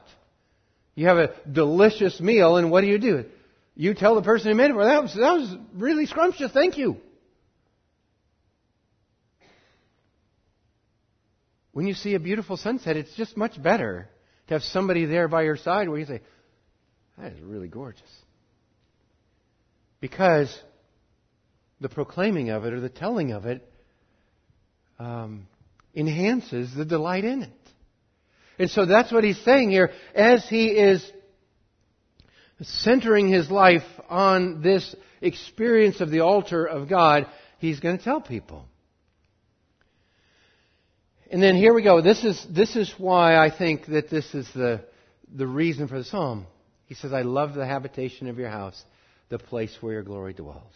You 0.94 1.06
have 1.06 1.18
a 1.18 1.34
delicious 1.50 2.20
meal, 2.20 2.56
and 2.56 2.70
what 2.70 2.80
do 2.82 2.86
you 2.86 2.98
do? 2.98 3.24
You 3.74 3.94
tell 3.94 4.14
the 4.14 4.22
person 4.22 4.50
who 4.50 4.56
made 4.56 4.70
it, 4.70 4.76
well, 4.76 4.86
that 4.86 5.02
was, 5.02 5.14
that 5.14 5.32
was 5.32 5.56
really 5.74 6.06
scrumptious, 6.06 6.52
thank 6.52 6.76
you. 6.76 6.96
When 11.72 11.86
you 11.86 11.94
see 11.94 12.14
a 12.14 12.20
beautiful 12.20 12.56
sunset, 12.56 12.96
it's 12.96 13.14
just 13.14 13.36
much 13.36 13.62
better 13.62 14.08
to 14.48 14.54
have 14.54 14.62
somebody 14.62 15.04
there 15.04 15.28
by 15.28 15.42
your 15.42 15.56
side 15.56 15.88
where 15.88 15.98
you 15.98 16.06
say, 16.06 16.20
that 17.16 17.32
is 17.32 17.40
really 17.40 17.68
gorgeous. 17.68 18.10
Because 20.00 20.54
the 21.80 21.88
proclaiming 21.88 22.50
of 22.50 22.64
it 22.64 22.72
or 22.72 22.80
the 22.80 22.88
telling 22.88 23.32
of 23.32 23.46
it 23.46 23.66
um, 24.98 25.46
enhances 25.94 26.74
the 26.74 26.84
delight 26.84 27.24
in 27.24 27.42
it. 27.42 27.50
And 28.58 28.70
so 28.70 28.84
that's 28.84 29.10
what 29.10 29.24
he's 29.24 29.42
saying 29.42 29.70
here 29.70 29.90
as 30.14 30.46
he 30.48 30.66
is 30.66 31.10
centering 32.60 33.28
his 33.28 33.50
life 33.50 33.82
on 34.08 34.60
this 34.62 34.94
experience 35.22 36.00
of 36.00 36.10
the 36.10 36.20
altar 36.20 36.66
of 36.66 36.88
God, 36.88 37.26
he's 37.58 37.80
going 37.80 37.96
to 37.96 38.04
tell 38.04 38.20
people. 38.20 38.66
And 41.30 41.42
then 41.42 41.56
here 41.56 41.72
we 41.72 41.82
go. 41.82 42.02
This 42.02 42.24
is, 42.24 42.44
this 42.50 42.76
is 42.76 42.92
why 42.98 43.36
I 43.36 43.56
think 43.56 43.86
that 43.86 44.10
this 44.10 44.34
is 44.34 44.48
the, 44.54 44.84
the 45.34 45.46
reason 45.46 45.88
for 45.88 45.98
the 45.98 46.04
psalm. 46.04 46.46
He 46.86 46.94
says, 46.94 47.12
I 47.12 47.22
love 47.22 47.54
the 47.54 47.66
habitation 47.66 48.28
of 48.28 48.36
your 48.36 48.50
house, 48.50 48.82
the 49.28 49.38
place 49.38 49.74
where 49.80 49.94
your 49.94 50.02
glory 50.02 50.34
dwells. 50.34 50.74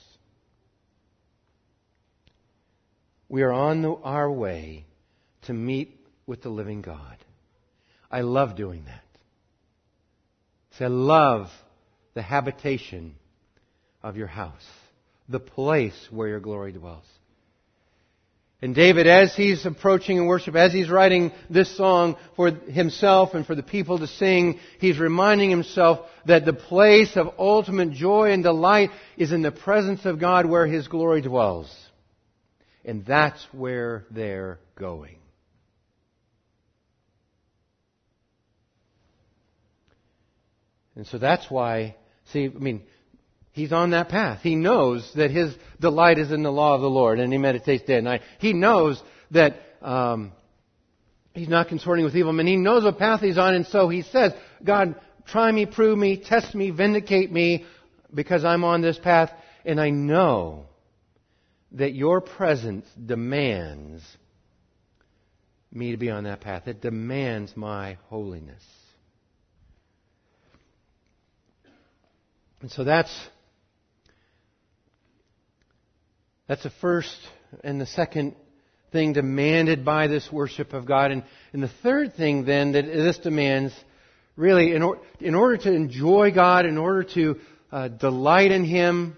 We 3.29 3.43
are 3.43 3.53
on 3.53 3.83
the, 3.83 3.91
our 3.91 4.31
way 4.31 4.87
to 5.45 5.53
meet 5.53 5.99
with 6.27 6.43
the 6.43 6.49
living 6.49 6.83
God. 6.83 7.17
I 8.11 8.21
love 8.21 8.57
doing 8.57 8.85
that. 8.87 9.01
I 10.81 10.89
love 10.89 11.49
the 12.15 12.23
habitation 12.23 13.15
of 14.03 14.17
your 14.17 14.27
house, 14.27 14.67
the 15.29 15.41
place 15.41 16.09
where 16.11 16.29
your 16.29 16.41
glory 16.41 16.73
dwells. 16.73 17.05
And 18.61 18.75
David, 18.75 19.07
as 19.07 19.35
he's 19.37 19.67
approaching 19.67 20.17
in 20.17 20.27
worship, 20.27 20.55
as 20.55 20.73
he's 20.73 20.89
writing 20.89 21.33
this 21.51 21.77
song 21.77 22.17
for 22.35 22.51
himself 22.51 23.35
and 23.35 23.47
for 23.47 23.55
the 23.55 23.63
people 23.63 23.99
to 23.99 24.07
sing, 24.07 24.59
he's 24.79 24.99
reminding 24.99 25.51
himself 25.51 26.09
that 26.25 26.47
the 26.47 26.55
place 26.55 27.17
of 27.17 27.35
ultimate 27.39 27.91
joy 27.91 28.31
and 28.31 28.43
delight 28.43 28.91
is 29.19 29.33
in 29.33 29.43
the 29.43 29.53
presence 29.53 30.07
of 30.07 30.19
God 30.19 30.47
where 30.47 30.67
his 30.67 30.89
glory 30.89 31.21
dwells. 31.21 31.71
And 32.87 33.05
that's 33.05 33.47
where 33.53 34.07
they're 34.11 34.59
going. 34.77 35.17
And 40.97 41.07
so 41.07 41.19
that's 41.19 41.51
why, 41.51 41.97
see, 42.33 42.45
I 42.45 42.59
mean, 42.59 42.83
he's 43.53 43.73
on 43.73 43.91
that 43.91 44.09
path. 44.09 44.41
He 44.43 44.55
knows 44.55 45.11
that 45.17 45.31
his 45.31 45.55
delight 45.81 46.19
is 46.19 46.31
in 46.31 46.43
the 46.43 46.53
law 46.53 46.75
of 46.75 46.81
the 46.81 46.91
Lord, 46.91 47.19
and 47.19 47.33
he 47.33 47.39
meditates 47.39 47.85
day 47.85 47.97
and 47.97 48.05
night. 48.05 48.23
He 48.39 48.53
knows 48.53 49.03
that 49.31 49.57
um, 49.83 50.33
he's 51.33 51.49
not 51.49 51.69
consorting 51.69 52.05
with 52.05 52.17
evil 52.17 52.33
men. 52.33 52.47
He 52.47 52.57
knows 52.57 52.85
what 52.85 52.99
path 52.99 53.21
he's 53.21 53.39
on, 53.39 53.55
and 53.55 53.67
so 53.67 53.89
he 53.89 54.03
says, 54.03 54.33
God, 54.63 54.95
try 55.27 55.51
me, 55.51 55.67
prove 55.67 55.99
me, 55.99 56.17
test 56.17 56.55
me, 56.55 56.71
vindicate 56.71 57.33
me, 57.33 57.65
because 58.13 58.45
I'm 58.45 58.65
on 58.65 58.83
this 58.83 58.99
path. 58.99 59.31
And 59.65 59.81
I 59.81 59.91
know 59.91 60.67
that 61.73 61.95
your 61.95 62.21
presence 62.21 62.87
demands 63.05 64.03
me 65.73 65.91
to 65.91 65.97
be 65.97 66.11
on 66.11 66.25
that 66.25 66.41
path. 66.41 66.69
It 66.69 66.81
demands 66.81 67.57
my 67.57 67.99
holiness. 68.09 68.63
And 72.65 72.73
so 72.73 72.83
that's 72.83 73.15
that's 76.49 76.63
the 76.63 76.71
first 76.81 77.15
and 77.63 77.79
the 77.79 77.85
second 77.85 78.37
thing 78.91 79.13
demanded 79.13 79.85
by 79.85 80.07
this 80.07 80.33
worship 80.33 80.73
of 80.73 80.87
God. 80.87 81.11
And, 81.11 81.25
and 81.53 81.63
the 81.63 81.71
third 81.83 82.15
thing 82.15 82.47
then 82.47 82.73
that 82.73 82.87
this 82.87 83.19
demands, 83.19 83.75
really, 84.35 84.75
in, 84.75 84.83
or, 84.83 85.03
in 85.21 85.35
order 85.35 85.59
to 85.59 85.75
enjoy 85.75 86.31
God, 86.31 86.65
in 86.65 86.79
order 86.79 87.05
to 87.13 87.37
uh, 87.71 87.89
delight 87.89 88.51
in 88.51 88.65
Him, 88.65 89.15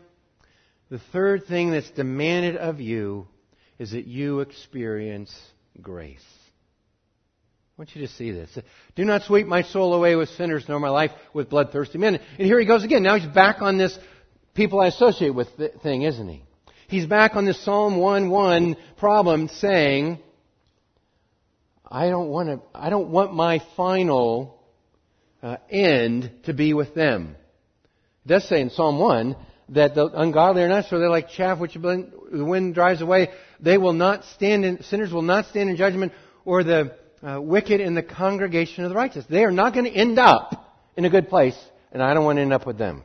the 0.90 0.98
third 1.12 1.46
thing 1.46 1.70
that's 1.70 1.90
demanded 1.90 2.56
of 2.56 2.80
you 2.80 3.28
is 3.78 3.92
that 3.92 4.08
you 4.08 4.40
experience 4.40 5.32
grace. 5.80 6.18
I 7.76 7.82
want 7.82 7.94
you 7.94 8.06
to 8.06 8.12
see 8.14 8.30
this. 8.30 8.58
Do 8.94 9.04
not 9.04 9.24
sweep 9.24 9.46
my 9.46 9.60
soul 9.60 9.92
away 9.92 10.16
with 10.16 10.30
sinners, 10.30 10.64
nor 10.66 10.80
my 10.80 10.88
life 10.88 11.10
with 11.34 11.50
bloodthirsty 11.50 11.98
men. 11.98 12.14
And 12.14 12.46
here 12.46 12.58
he 12.58 12.64
goes 12.64 12.84
again. 12.84 13.02
Now 13.02 13.18
he's 13.18 13.28
back 13.28 13.60
on 13.60 13.76
this 13.76 13.98
people 14.54 14.80
I 14.80 14.86
associate 14.86 15.34
with 15.34 15.48
thing, 15.82 16.00
isn't 16.00 16.26
he? 16.26 16.42
He's 16.88 17.04
back 17.04 17.36
on 17.36 17.44
this 17.44 17.62
Psalm 17.62 17.98
1-1 17.98 18.76
problem 18.96 19.48
saying, 19.48 20.20
I 21.86 22.08
don't 22.08 22.28
want 22.28 22.48
to, 22.48 22.60
I 22.74 22.88
don't 22.88 23.10
want 23.10 23.34
my 23.34 23.62
final 23.76 24.58
uh, 25.42 25.58
end 25.68 26.30
to 26.44 26.54
be 26.54 26.72
with 26.72 26.94
them. 26.94 27.36
It 28.24 28.28
does 28.28 28.48
say 28.48 28.62
in 28.62 28.70
Psalm 28.70 28.98
1 28.98 29.36
that 29.68 29.94
the 29.94 30.06
ungodly 30.06 30.62
are 30.62 30.68
not 30.68 30.86
so 30.86 30.98
they're 30.98 31.10
like 31.10 31.28
chaff 31.28 31.58
which 31.58 31.74
the 31.74 32.10
wind 32.32 32.74
drives 32.74 33.02
away. 33.02 33.28
They 33.60 33.76
will 33.76 33.92
not 33.92 34.24
stand 34.24 34.64
in, 34.64 34.82
sinners 34.84 35.12
will 35.12 35.20
not 35.20 35.44
stand 35.48 35.68
in 35.68 35.76
judgment 35.76 36.12
or 36.46 36.64
the 36.64 36.96
uh, 37.22 37.40
wicked 37.40 37.80
in 37.80 37.94
the 37.94 38.02
congregation 38.02 38.84
of 38.84 38.90
the 38.90 38.96
righteous. 38.96 39.24
They 39.28 39.44
are 39.44 39.50
not 39.50 39.72
going 39.72 39.86
to 39.86 39.90
end 39.90 40.18
up 40.18 40.74
in 40.96 41.04
a 41.04 41.10
good 41.10 41.28
place 41.28 41.56
and 41.92 42.02
I 42.02 42.14
don't 42.14 42.24
want 42.24 42.36
to 42.36 42.42
end 42.42 42.52
up 42.52 42.66
with 42.66 42.78
them. 42.78 43.04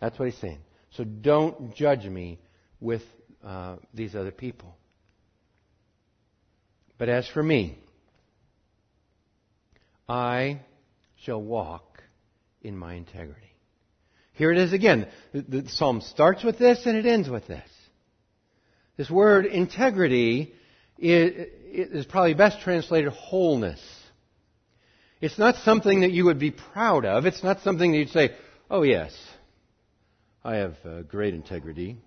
That's 0.00 0.18
what 0.18 0.28
he's 0.28 0.40
saying. 0.40 0.58
So 0.90 1.04
don't 1.04 1.74
judge 1.74 2.04
me 2.04 2.38
with 2.80 3.02
uh, 3.44 3.76
these 3.94 4.14
other 4.14 4.30
people. 4.30 4.74
But 6.96 7.08
as 7.08 7.28
for 7.28 7.42
me, 7.42 7.78
I 10.08 10.60
shall 11.16 11.40
walk 11.40 12.02
in 12.62 12.76
my 12.76 12.94
integrity. 12.94 13.54
Here 14.32 14.52
it 14.52 14.58
is 14.58 14.72
again. 14.72 15.08
The, 15.32 15.42
the 15.42 15.68
psalm 15.68 16.00
starts 16.00 16.42
with 16.42 16.58
this 16.58 16.86
and 16.86 16.96
it 16.96 17.06
ends 17.06 17.28
with 17.28 17.46
this. 17.46 17.68
This 18.96 19.10
word 19.10 19.46
integrity 19.46 20.54
is, 20.98 21.48
is 21.72 22.06
probably 22.06 22.34
best 22.34 22.60
translated 22.60 23.12
wholeness. 23.12 23.80
It's 25.20 25.38
not 25.38 25.56
something 25.56 26.00
that 26.00 26.12
you 26.12 26.26
would 26.26 26.38
be 26.38 26.50
proud 26.50 27.04
of. 27.04 27.26
It's 27.26 27.42
not 27.42 27.60
something 27.60 27.92
that 27.92 27.98
you'd 27.98 28.10
say, 28.10 28.30
oh 28.70 28.82
yes, 28.82 29.12
I 30.44 30.56
have 30.56 30.76
uh, 30.84 31.02
great 31.02 31.34
integrity. 31.34 31.98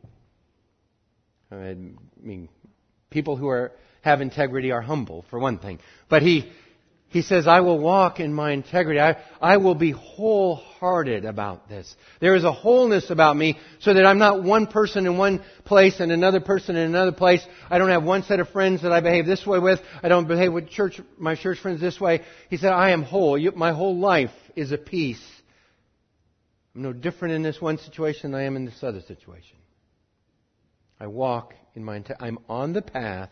I 1.51 1.75
mean, 2.23 2.47
people 3.10 3.36
who 3.36 3.49
are, 3.49 3.73
have 4.01 4.21
integrity 4.21 4.71
are 4.71 4.82
humble, 4.82 5.25
for 5.30 5.38
one 5.38 5.60
thing. 5.60 5.80
But 6.08 6.21
he, 6.21 6.49
he 7.12 7.21
says, 7.21 7.45
I 7.45 7.60
will 7.60 7.78
walk 7.78 8.21
in 8.21 8.34
my 8.34 8.52
integrity. 8.54 8.97
I, 8.97 9.17
I 9.41 9.58
will 9.58 9.76
be 9.76 9.91
wholehearted 9.91 11.26
about 11.26 11.67
this. 11.67 11.93
There 12.21 12.36
is 12.36 12.45
a 12.45 12.54
wholeness 12.54 13.10
about 13.10 13.36
me 13.36 13.60
so 13.80 13.93
that 13.93 14.06
I'm 14.06 14.17
not 14.17 14.43
one 14.43 14.65
person 14.65 15.06
in 15.06 15.17
one 15.17 15.43
place 15.65 16.00
and 16.00 16.10
another 16.10 16.39
person 16.39 16.78
in 16.78 16.84
another 16.84 17.12
place. 17.12 17.45
I 17.69 17.80
don't 17.80 17.89
have 17.89 18.04
one 18.04 18.24
set 18.24 18.39
of 18.39 18.47
friends 18.50 18.84
that 18.84 18.93
I 18.93 19.02
behave 19.02 19.26
this 19.26 19.45
way 19.45 19.60
with. 19.60 19.82
I 20.02 20.08
don't 20.08 20.26
behave 20.26 20.54
with 20.54 20.69
church, 20.69 21.02
my 21.17 21.36
church 21.36 21.60
friends 21.60 21.82
this 21.82 22.00
way. 22.00 22.21
He 22.50 22.56
said, 22.56 22.71
I 22.71 22.91
am 22.91 23.04
whole. 23.04 23.38
My 23.58 23.74
whole 23.74 23.97
life 23.97 24.32
is 24.56 24.71
a 24.71 24.78
piece. 24.78 25.21
I'm 26.74 26.84
no 26.84 26.93
different 26.93 27.34
in 27.34 27.43
this 27.43 27.60
one 27.60 27.78
situation 27.78 28.32
than 28.32 28.39
I 28.39 28.45
am 28.45 28.56
in 28.56 28.63
this 28.63 28.82
other 28.84 29.02
situation. 29.02 29.58
I 30.97 31.08
walk 31.08 31.56
in 31.76 31.84
my, 31.84 32.02
I'm 32.21 32.39
on 32.47 32.71
the 32.71 32.82
path 32.82 33.32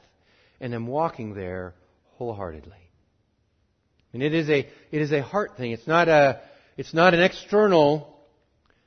and 0.60 0.74
I'm 0.74 0.86
walking 0.86 1.34
there 1.34 1.76
wholeheartedly. 2.18 2.89
And 4.14 4.24
it 4.24 4.34
is 4.34 4.50
a, 4.50 4.68
it 4.92 5.02
is 5.02 5.12
a 5.12 5.22
heart 5.22 5.58
thing. 5.58 5.72
It's 5.72 5.88
not 5.88 6.08
a, 6.08 6.42
it's 6.78 6.94
not 6.94 7.14
an 7.14 7.22
external 7.22 8.16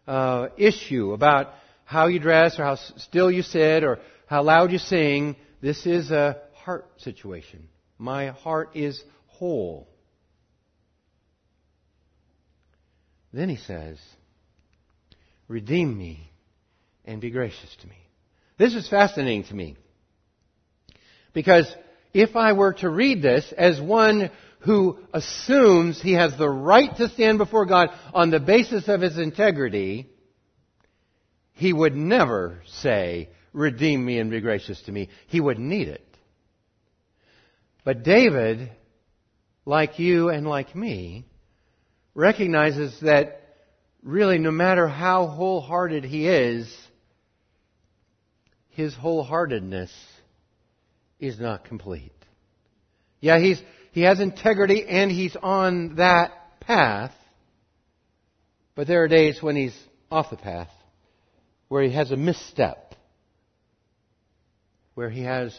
uh, 0.07 0.49
issue 0.57 1.13
about 1.13 1.53
how 1.85 2.09
you 2.09 2.19
dress 2.19 2.59
or 2.59 2.65
how 2.65 2.77
still 2.77 3.31
you 3.31 3.43
sit 3.43 3.85
or 3.85 4.01
how 4.27 4.43
loud 4.43 4.73
you 4.73 4.79
sing. 4.79 5.37
This 5.61 5.87
is 5.87 6.11
a 6.11 6.41
heart 6.55 6.87
situation. 6.99 7.69
My 7.99 8.29
heart 8.29 8.71
is 8.75 9.03
whole. 9.27 9.89
Then 13.33 13.49
he 13.49 13.57
says, 13.57 13.99
Redeem 15.49 15.97
me 15.97 16.31
and 17.05 17.21
be 17.21 17.31
gracious 17.31 17.77
to 17.81 17.87
me. 17.87 17.97
This 18.59 18.75
is 18.75 18.89
fascinating 18.89 19.45
to 19.45 19.55
me. 19.55 19.77
Because 21.33 21.73
if 22.13 22.37
I 22.37 22.53
were 22.53 22.75
to 22.75 22.89
read 22.89 23.23
this 23.23 23.53
as 23.57 23.81
one 23.81 24.31
who 24.65 24.99
assumes 25.13 26.01
he 26.01 26.13
has 26.13 26.37
the 26.37 26.49
right 26.49 26.95
to 26.97 27.09
stand 27.09 27.39
before 27.39 27.67
God 27.67 27.91
on 28.15 28.31
the 28.31 28.41
basis 28.41 28.89
of 28.89 29.01
his 29.01 29.19
integrity, 29.19 30.09
he 31.53 31.73
would 31.73 31.97
never 31.97 32.63
say, 32.67 33.29
Redeem 33.53 34.05
me 34.05 34.19
and 34.19 34.31
be 34.31 34.41
gracious 34.41 34.81
to 34.83 34.93
me. 34.93 35.11
He 35.27 35.41
would 35.41 35.59
need 35.59 35.89
it. 35.89 36.07
But 37.85 38.03
David, 38.03 38.73
like 39.67 39.99
you 39.99 40.31
and 40.31 40.47
like 40.47 40.75
me, 40.75 41.27
recognizes 42.15 42.99
that 43.01 43.43
really 44.03 44.39
no 44.39 44.51
matter 44.51 44.89
how 44.89 45.27
wholehearted 45.27 46.05
he 46.05 46.27
is, 46.29 46.75
his 48.71 48.95
wholeheartedness 48.95 49.91
is 51.21 51.39
not 51.39 51.65
complete. 51.65 52.13
Yeah, 53.21 53.39
he's, 53.39 53.63
he 53.93 54.03
has 54.03 54.21
integrity 54.21 54.85
and 54.89 55.11
he's 55.11 55.37
on 55.37 55.97
that 55.97 56.61
path, 56.61 57.13
but 58.75 58.87
there 58.87 59.05
are 59.05 59.09
days 59.09 59.43
when 59.43 59.55
he's 59.55 59.77
off 60.11 60.31
the 60.31 60.37
path, 60.37 60.71
where 61.69 61.83
he 61.83 61.93
has 61.93 62.11
a 62.11 62.17
misstep, 62.17 62.95
where 64.95 65.11
he 65.11 65.23
has 65.23 65.57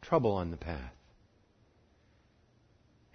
trouble 0.00 0.32
on 0.32 0.50
the 0.50 0.56
path. 0.56 0.92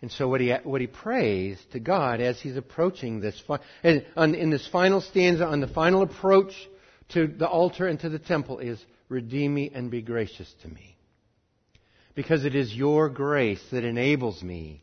And 0.01 0.11
so 0.11 0.27
what 0.27 0.41
he, 0.41 0.53
what 0.63 0.81
he 0.81 0.87
prays 0.87 1.57
to 1.71 1.79
God 1.79 2.21
as 2.21 2.39
he's 2.39 2.55
approaching 2.55 3.19
this, 3.19 3.41
in 3.83 4.49
this 4.49 4.67
final 4.67 5.01
stanza, 5.01 5.45
on 5.45 5.59
the 5.61 5.67
final 5.67 6.03
approach 6.03 6.51
to 7.09 7.27
the 7.27 7.47
altar 7.47 7.87
and 7.87 7.99
to 8.01 8.09
the 8.09 8.19
temple 8.19 8.59
is, 8.59 8.79
redeem 9.09 9.53
me 9.53 9.71
and 9.73 9.89
be 9.89 10.01
gracious 10.01 10.53
to 10.61 10.67
me. 10.67 10.96
Because 12.17 12.45
it 12.45 12.55
is 12.55 12.73
your 12.73 13.09
grace 13.09 13.61
that 13.71 13.83
enables 13.83 14.41
me 14.41 14.81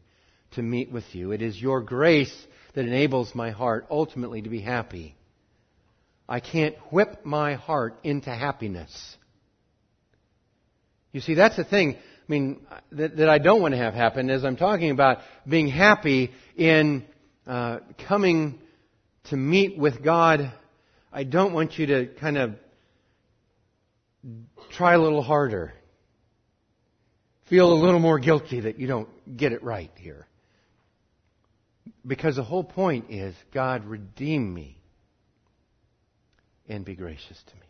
to 0.53 0.63
meet 0.63 0.93
with 0.93 1.17
you. 1.17 1.33
It 1.33 1.43
is 1.43 1.61
your 1.61 1.81
grace 1.81 2.33
that 2.75 2.87
enables 2.87 3.35
my 3.35 3.51
heart 3.51 3.89
ultimately 3.91 4.41
to 4.43 4.49
be 4.49 4.61
happy. 4.61 5.17
I 6.29 6.39
can't 6.39 6.77
whip 6.93 7.25
my 7.25 7.55
heart 7.55 7.99
into 8.05 8.31
happiness. 8.31 9.17
You 11.11 11.21
see, 11.21 11.35
that's 11.35 11.57
the 11.57 11.65
thing. 11.65 11.97
I 11.97 11.99
mean, 12.29 12.65
that, 12.93 13.17
that 13.17 13.29
I 13.29 13.39
don't 13.39 13.61
want 13.61 13.73
to 13.73 13.79
have 13.79 13.95
happen 13.95 14.31
as 14.31 14.45
I'm 14.45 14.57
talking 14.57 14.93
about 14.93 15.19
being 15.45 15.67
happy 15.67 16.31
in 16.57 17.05
uh, 17.49 17.81
coming 18.07 18.61
to 19.31 19.37
meet 19.37 19.77
with 19.77 20.05
God. 20.05 20.53
I 21.13 21.25
don't 21.25 21.53
want 21.53 21.81
you 21.81 21.87
to 21.87 22.07
kind 22.15 22.39
of 22.39 22.55
try 24.71 24.95
a 24.95 25.01
little 25.01 25.21
harder. 25.21 25.75
Feel 27.49 27.73
a 27.73 27.75
little 27.75 28.01
more 28.01 28.19
guilty 28.19 28.61
that 28.61 28.79
you 28.79 28.87
don't 28.87 29.37
get 29.37 29.53
it 29.53 29.63
right 29.63 29.91
here. 29.97 30.27
Because 32.07 32.37
the 32.37 32.45
whole 32.45 32.65
point 32.65 33.11
is 33.11 33.35
God 33.53 33.85
redeem 33.85 34.53
me 34.53 34.79
and 36.69 36.85
be 36.85 36.95
gracious 36.95 37.43
to 37.47 37.55
me. 37.57 37.67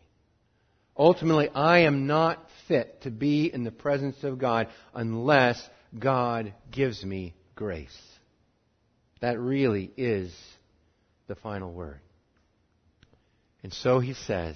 Ultimately, 0.97 1.49
I 1.49 1.79
am 1.79 2.07
not 2.07 2.45
fit 2.67 3.01
to 3.01 3.11
be 3.11 3.51
in 3.53 3.65
the 3.65 3.71
presence 3.71 4.23
of 4.23 4.39
God 4.39 4.69
unless 4.93 5.61
God 5.97 6.53
gives 6.71 7.03
me 7.03 7.35
grace. 7.53 7.97
That 9.19 9.39
really 9.39 9.91
is 9.97 10.33
the 11.27 11.35
final 11.35 11.73
word. 11.73 11.99
And 13.61 13.73
so 13.73 13.99
he 13.99 14.13
says, 14.13 14.55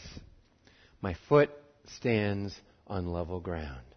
My 1.01 1.15
foot 1.27 1.49
stands 1.97 2.57
on 2.87 3.11
level 3.11 3.39
ground. 3.41 3.88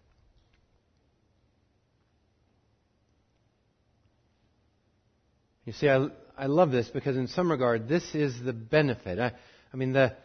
You 5.64 5.72
see, 5.72 5.88
I, 5.88 6.08
I 6.36 6.46
love 6.46 6.70
this 6.70 6.88
because 6.88 7.16
in 7.16 7.28
some 7.28 7.50
regard, 7.50 7.88
this 7.88 8.14
is 8.14 8.40
the 8.42 8.52
benefit. 8.52 9.18
I, 9.18 9.32
I 9.72 9.76
mean, 9.76 9.92
the, 9.92 10.16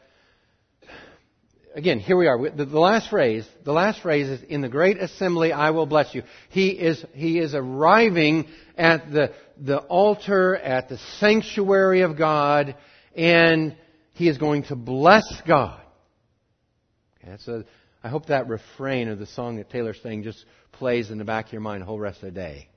again, 1.76 2.00
here 2.00 2.18
we 2.18 2.28
are. 2.28 2.50
The, 2.50 2.66
last 2.66 3.10
phrase, 3.10 3.48
the 3.64 3.72
last 3.72 4.02
phrase 4.02 4.28
is, 4.28 4.42
in 4.50 4.62
the 4.62 4.70
great 4.70 4.98
assembly 4.98 5.54
I 5.54 5.70
will 5.70 5.86
bless 5.86 6.16
you. 6.16 6.24
He 6.50 6.70
is, 6.70 7.06
he 7.14 7.38
is 7.38 7.54
arriving 7.54 8.48
at 8.76 9.12
the, 9.12 9.34
the 9.58 9.78
altar, 9.78 10.56
at 10.56 10.90
the 10.90 10.98
sanctuary 11.20 12.02
of 12.02 12.18
God, 12.18 12.76
and 13.16 13.76
he 14.14 14.28
is 14.28 14.40
going 14.40 14.64
to 14.64 14.76
bless 14.76 15.42
God. 15.48 15.80
Okay, 17.24 17.38
so 17.44 17.64
I 18.04 18.10
hope 18.10 18.28
that 18.28 18.48
refrain 18.48 19.08
of 19.08 19.20
the 19.20 19.28
song 19.28 19.58
that 19.58 19.70
Taylor 19.70 19.94
sang 19.94 20.24
just 20.24 20.44
plays 20.72 21.12
in 21.12 21.20
the 21.20 21.26
back 21.26 21.48
of 21.48 21.54
your 21.54 21.62
mind 21.62 21.82
the 21.82 21.86
whole 21.86 22.00
rest 22.00 22.24
of 22.24 22.34
the 22.34 22.40
day. 22.40 22.70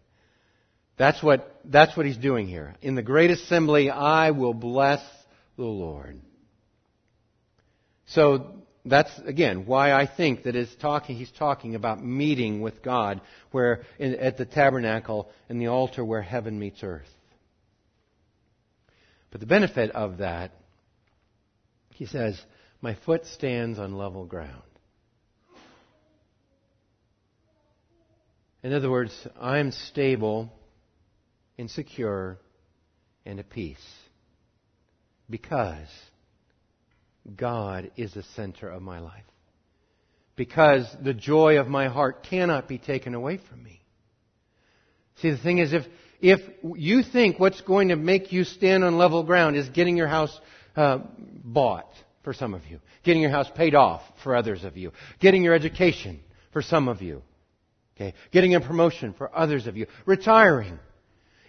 That's 1.00 1.22
what, 1.22 1.58
that's 1.64 1.96
what 1.96 2.04
he's 2.04 2.18
doing 2.18 2.46
here. 2.46 2.74
In 2.82 2.94
the 2.94 3.00
great 3.00 3.30
assembly, 3.30 3.88
I 3.88 4.32
will 4.32 4.52
bless 4.52 5.00
the 5.56 5.64
Lord. 5.64 6.20
So 8.04 8.52
that's 8.84 9.10
again 9.24 9.64
why 9.64 9.92
I 9.92 10.06
think 10.06 10.42
that 10.42 10.56
talking, 10.78 11.16
he's 11.16 11.30
talking 11.30 11.74
about 11.74 12.04
meeting 12.04 12.60
with 12.60 12.82
God 12.82 13.22
where 13.50 13.80
in, 13.98 14.14
at 14.16 14.36
the 14.36 14.44
tabernacle 14.44 15.30
and 15.48 15.58
the 15.58 15.68
altar 15.68 16.04
where 16.04 16.20
heaven 16.20 16.58
meets 16.58 16.82
earth. 16.82 17.08
But 19.30 19.40
the 19.40 19.46
benefit 19.46 19.92
of 19.92 20.18
that, 20.18 20.52
he 21.94 22.04
says, 22.04 22.38
my 22.82 22.94
foot 23.06 23.24
stands 23.24 23.78
on 23.78 23.96
level 23.96 24.26
ground. 24.26 24.60
In 28.62 28.74
other 28.74 28.90
words, 28.90 29.14
I'm 29.40 29.72
stable 29.72 30.52
and 31.60 31.70
secure 31.70 32.38
and 33.26 33.38
at 33.38 33.50
peace 33.50 33.76
because 35.28 35.88
God 37.36 37.90
is 37.96 38.14
the 38.14 38.22
center 38.34 38.68
of 38.68 38.82
my 38.82 38.98
life. 38.98 39.24
Because 40.36 40.86
the 41.02 41.12
joy 41.12 41.58
of 41.58 41.68
my 41.68 41.88
heart 41.88 42.22
cannot 42.22 42.66
be 42.66 42.78
taken 42.78 43.14
away 43.14 43.36
from 43.36 43.62
me. 43.62 43.82
See, 45.16 45.30
the 45.30 45.36
thing 45.36 45.58
is, 45.58 45.74
if, 45.74 45.84
if 46.20 46.40
you 46.76 47.02
think 47.02 47.38
what's 47.38 47.60
going 47.60 47.88
to 47.88 47.96
make 47.96 48.32
you 48.32 48.44
stand 48.44 48.82
on 48.82 48.96
level 48.96 49.22
ground 49.22 49.54
is 49.54 49.68
getting 49.68 49.98
your 49.98 50.08
house 50.08 50.40
uh, 50.76 51.00
bought 51.44 51.92
for 52.24 52.32
some 52.32 52.54
of 52.54 52.64
you, 52.66 52.80
getting 53.04 53.20
your 53.20 53.30
house 53.30 53.50
paid 53.54 53.74
off 53.74 54.00
for 54.24 54.34
others 54.34 54.64
of 54.64 54.78
you, 54.78 54.92
getting 55.20 55.42
your 55.42 55.52
education 55.52 56.20
for 56.54 56.62
some 56.62 56.88
of 56.88 57.02
you, 57.02 57.22
okay, 57.96 58.14
getting 58.32 58.54
a 58.54 58.60
promotion 58.62 59.12
for 59.12 59.30
others 59.36 59.66
of 59.66 59.76
you, 59.76 59.86
retiring, 60.06 60.78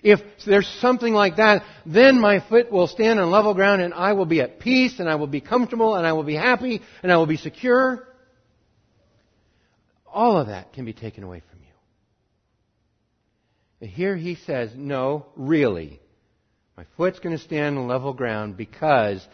if 0.04 0.20
there's 0.46 0.68
something 0.80 1.14
like 1.14 1.36
that, 1.38 1.64
then 1.86 2.20
my 2.20 2.40
foot 2.48 2.72
will 2.72 2.88
stand 2.88 3.20
on 3.20 3.30
level 3.30 3.54
ground 3.54 3.82
and 3.82 3.94
I 3.94 4.14
will 4.14 4.26
be 4.26 4.42
at 4.42 4.60
peace 4.60 5.00
and 5.00 5.08
I 5.10 5.16
will 5.16 5.28
be 5.28 5.42
comfortable 5.42 5.96
and 5.96 6.08
I 6.08 6.14
will 6.14 6.24
be 6.24 6.36
happy 6.36 6.82
and 7.04 7.12
I 7.12 7.18
will 7.18 7.28
be 7.28 7.38
secure. 7.38 8.08
All 10.08 10.38
of 10.38 10.48
that 10.48 10.74
can 10.74 10.86
be 10.86 10.94
taken 10.94 11.24
away 11.24 11.42
from 11.50 11.60
you. 11.62 11.74
And 13.82 13.90
here 13.90 14.16
he 14.16 14.36
says, 14.36 14.72
no, 14.76 15.28
really. 15.36 16.00
My 16.76 16.86
foot's 16.98 17.20
going 17.20 17.38
to 17.38 17.44
stand 17.44 17.78
on 17.78 17.88
level 17.88 18.14
ground 18.14 18.58
because 18.58 19.26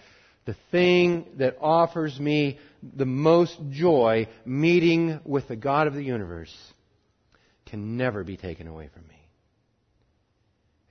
the 0.46 0.56
thing 0.72 1.28
that 1.38 1.58
offers 1.62 2.20
me 2.20 2.60
the 2.96 3.06
most 3.06 3.58
joy, 3.70 4.28
meeting 4.46 5.20
with 5.26 5.48
the 5.48 5.56
God 5.56 5.88
of 5.88 5.94
the 5.94 6.04
universe, 6.04 6.56
can 7.66 7.98
never 7.98 8.24
be 8.24 8.38
taken 8.38 8.68
away 8.68 8.90
from 8.94 9.08
me. 9.08 9.17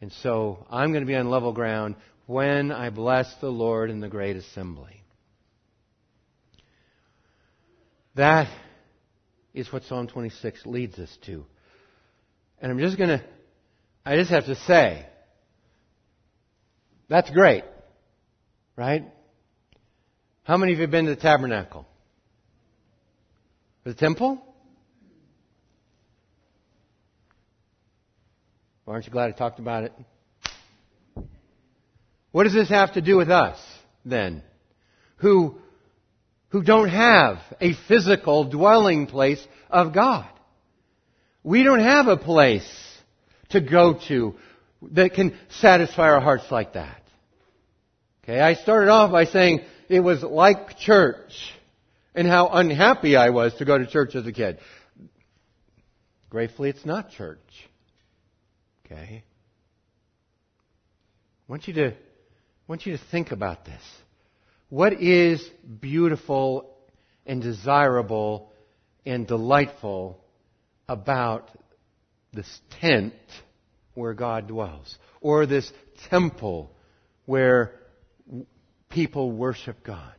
And 0.00 0.12
so 0.12 0.66
I'm 0.70 0.92
going 0.92 1.02
to 1.02 1.06
be 1.06 1.14
on 1.14 1.30
level 1.30 1.52
ground 1.52 1.96
when 2.26 2.72
I 2.72 2.90
bless 2.90 3.32
the 3.40 3.48
Lord 3.48 3.90
in 3.90 4.00
the 4.00 4.08
great 4.08 4.36
assembly. 4.36 5.02
That 8.14 8.48
is 9.54 9.72
what 9.72 9.84
Psalm 9.84 10.06
26 10.06 10.66
leads 10.66 10.98
us 10.98 11.14
to. 11.26 11.44
And 12.60 12.72
I'm 12.72 12.78
just 12.78 12.96
going 12.98 13.10
to, 13.10 13.24
I 14.04 14.16
just 14.16 14.30
have 14.30 14.46
to 14.46 14.54
say, 14.54 15.06
that's 17.08 17.30
great. 17.30 17.64
Right? 18.74 19.04
How 20.42 20.56
many 20.56 20.72
of 20.72 20.78
you 20.78 20.82
have 20.82 20.90
been 20.90 21.06
to 21.06 21.14
the 21.14 21.20
tabernacle? 21.20 21.86
The 23.84 23.94
temple? 23.94 24.42
Well, 28.86 28.94
aren't 28.94 29.06
you 29.06 29.12
glad 29.12 29.28
I 29.28 29.32
talked 29.32 29.58
about 29.58 29.84
it? 29.84 29.92
What 32.30 32.44
does 32.44 32.54
this 32.54 32.68
have 32.68 32.94
to 32.94 33.00
do 33.00 33.16
with 33.16 33.30
us, 33.30 33.58
then? 34.04 34.42
Who, 35.16 35.58
who 36.50 36.62
don't 36.62 36.88
have 36.88 37.38
a 37.60 37.74
physical 37.88 38.48
dwelling 38.48 39.08
place 39.08 39.44
of 39.70 39.92
God. 39.92 40.28
We 41.42 41.62
don't 41.62 41.80
have 41.80 42.06
a 42.06 42.16
place 42.16 42.68
to 43.50 43.60
go 43.60 43.98
to 44.08 44.34
that 44.92 45.14
can 45.14 45.36
satisfy 45.60 46.10
our 46.10 46.20
hearts 46.20 46.50
like 46.50 46.74
that. 46.74 47.02
Okay, 48.24 48.40
I 48.40 48.54
started 48.54 48.90
off 48.90 49.12
by 49.12 49.24
saying 49.24 49.60
it 49.88 50.00
was 50.00 50.22
like 50.22 50.78
church 50.78 51.32
and 52.14 52.26
how 52.26 52.48
unhappy 52.48 53.16
I 53.16 53.30
was 53.30 53.54
to 53.54 53.64
go 53.64 53.78
to 53.78 53.86
church 53.86 54.14
as 54.14 54.26
a 54.26 54.32
kid. 54.32 54.58
Gratefully, 56.28 56.70
it's 56.70 56.84
not 56.84 57.10
church. 57.10 57.40
Okay? 58.86 59.24
I 61.48 61.52
want 61.52 61.66
you 61.66 61.74
to, 61.74 61.88
I 61.88 61.94
want 62.68 62.86
you 62.86 62.96
to 62.96 63.02
think 63.10 63.32
about 63.32 63.64
this. 63.64 63.82
What 64.68 64.94
is 64.94 65.44
beautiful 65.80 66.76
and 67.24 67.42
desirable 67.42 68.52
and 69.04 69.26
delightful 69.26 70.20
about 70.88 71.50
this 72.32 72.60
tent 72.80 73.14
where 73.94 74.14
God 74.14 74.48
dwells? 74.48 74.96
Or 75.20 75.46
this 75.46 75.70
temple 76.10 76.70
where 77.24 77.72
people 78.88 79.32
worship 79.32 79.82
God? 79.84 80.12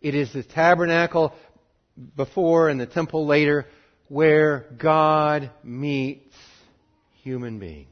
It 0.00 0.14
is 0.14 0.32
the 0.32 0.42
tabernacle 0.42 1.32
before 2.16 2.68
and 2.68 2.80
the 2.80 2.86
temple 2.86 3.26
later 3.26 3.66
where 4.08 4.66
God 4.78 5.50
meets 5.62 6.34
human 7.28 7.58
beings. 7.58 7.88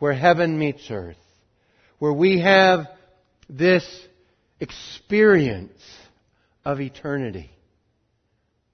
Where 0.00 0.12
heaven 0.12 0.58
meets 0.58 0.90
earth. 0.90 1.16
Where 2.00 2.12
we 2.12 2.40
have 2.40 2.88
this 3.48 3.86
experience 4.58 5.80
of 6.64 6.80
eternity 6.80 7.50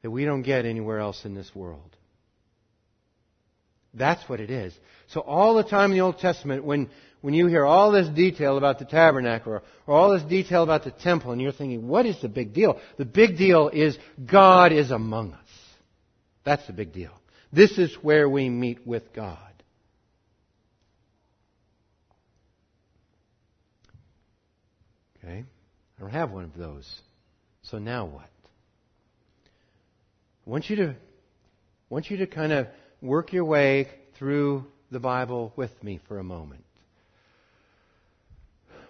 that 0.02 0.10
we 0.10 0.24
don't 0.24 0.42
get 0.42 0.64
anywhere 0.64 0.98
else 0.98 1.26
in 1.26 1.34
this 1.34 1.54
world. 1.54 1.96
That's 3.92 4.26
what 4.28 4.40
it 4.40 4.50
is. 4.50 4.72
So 5.08 5.20
all 5.20 5.54
the 5.54 5.64
time 5.64 5.90
in 5.90 5.98
the 5.98 6.04
Old 6.04 6.18
Testament, 6.18 6.64
when, 6.64 6.88
when 7.20 7.34
you 7.34 7.46
hear 7.48 7.66
all 7.66 7.90
this 7.90 8.08
detail 8.08 8.56
about 8.56 8.78
the 8.78 8.84
tabernacle 8.86 9.54
or, 9.54 9.62
or 9.86 9.94
all 9.94 10.12
this 10.12 10.22
detail 10.22 10.62
about 10.62 10.84
the 10.84 10.92
temple, 10.92 11.32
and 11.32 11.42
you're 11.42 11.52
thinking, 11.52 11.86
what 11.86 12.06
is 12.06 12.20
the 12.22 12.28
big 12.28 12.54
deal? 12.54 12.80
The 12.96 13.04
big 13.04 13.36
deal 13.36 13.68
is 13.68 13.98
God 14.24 14.72
is 14.72 14.90
among 14.90 15.34
us. 15.34 15.48
That's 16.44 16.66
the 16.66 16.72
big 16.72 16.92
deal. 16.92 17.12
This 17.52 17.78
is 17.78 17.94
where 18.00 18.28
we 18.28 18.48
meet 18.48 18.86
with 18.86 19.12
God. 19.12 19.38
Okay? 25.22 25.44
I 26.00 26.02
don't 26.02 26.12
have 26.12 26.30
one 26.30 26.44
of 26.44 26.56
those. 26.56 26.90
So 27.64 27.78
now 27.78 28.06
what? 28.06 28.30
I 30.46 30.50
want 30.50 30.70
you 30.70 30.76
to, 30.76 30.96
want 31.90 32.10
you 32.10 32.16
to 32.18 32.26
kind 32.26 32.52
of 32.52 32.68
work 33.02 33.34
your 33.34 33.44
way 33.44 33.88
through 34.18 34.64
the 34.90 34.98
Bible 34.98 35.52
with 35.56 35.70
me 35.84 36.00
for 36.08 36.18
a 36.18 36.24
moment. 36.24 36.64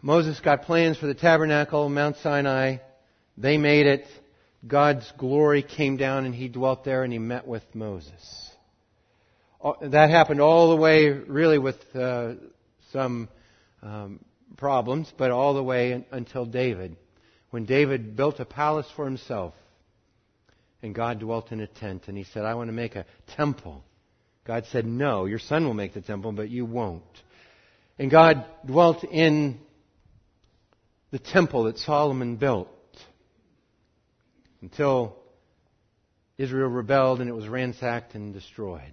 Moses 0.02 0.38
got 0.38 0.62
plans 0.62 0.98
for 0.98 1.08
the 1.08 1.14
tabernacle, 1.14 1.88
Mount 1.88 2.16
Sinai. 2.18 2.76
They 3.36 3.58
made 3.58 3.86
it. 3.86 4.06
God's 4.64 5.12
glory 5.18 5.64
came 5.64 5.96
down 5.96 6.26
and 6.26 6.34
he 6.34 6.48
dwelt 6.48 6.84
there 6.84 7.02
and 7.02 7.12
he 7.12 7.18
met 7.18 7.44
with 7.44 7.64
Moses. 7.74 8.50
That 9.82 10.10
happened 10.10 10.40
all 10.40 10.70
the 10.70 10.76
way, 10.76 11.08
really, 11.08 11.58
with 11.58 11.76
uh, 11.96 12.34
some 12.92 13.28
um, 13.82 14.20
problems, 14.56 15.12
but 15.16 15.30
all 15.30 15.54
the 15.54 15.62
way 15.62 16.04
until 16.10 16.44
David. 16.44 16.96
When 17.50 17.64
David 17.64 18.16
built 18.16 18.40
a 18.40 18.44
palace 18.44 18.86
for 18.94 19.04
himself, 19.04 19.54
and 20.82 20.94
God 20.94 21.20
dwelt 21.20 21.52
in 21.52 21.60
a 21.60 21.66
tent, 21.66 22.04
and 22.06 22.16
he 22.16 22.24
said, 22.24 22.44
I 22.44 22.54
want 22.54 22.68
to 22.68 22.72
make 22.72 22.96
a 22.96 23.06
temple. 23.36 23.84
God 24.46 24.64
said, 24.70 24.86
No, 24.86 25.26
your 25.26 25.38
son 25.38 25.64
will 25.64 25.74
make 25.74 25.94
the 25.94 26.00
temple, 26.00 26.32
but 26.32 26.48
you 26.48 26.64
won't. 26.64 27.02
And 27.98 28.10
God 28.10 28.44
dwelt 28.66 29.04
in 29.04 29.60
the 31.10 31.18
temple 31.18 31.64
that 31.64 31.78
Solomon 31.78 32.36
built 32.36 32.68
until 34.62 35.16
Israel 36.38 36.68
rebelled 36.68 37.20
and 37.20 37.28
it 37.28 37.34
was 37.34 37.46
ransacked 37.46 38.14
and 38.14 38.32
destroyed. 38.32 38.92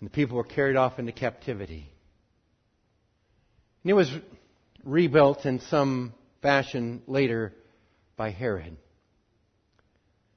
And 0.00 0.08
the 0.08 0.10
people 0.10 0.36
were 0.36 0.44
carried 0.44 0.76
off 0.76 0.98
into 0.98 1.12
captivity. 1.12 1.90
And 3.84 3.90
it 3.90 3.94
was 3.94 4.10
rebuilt 4.82 5.44
in 5.44 5.60
some 5.60 6.14
fashion 6.40 7.02
later 7.06 7.52
by 8.16 8.30
Herod. 8.30 8.76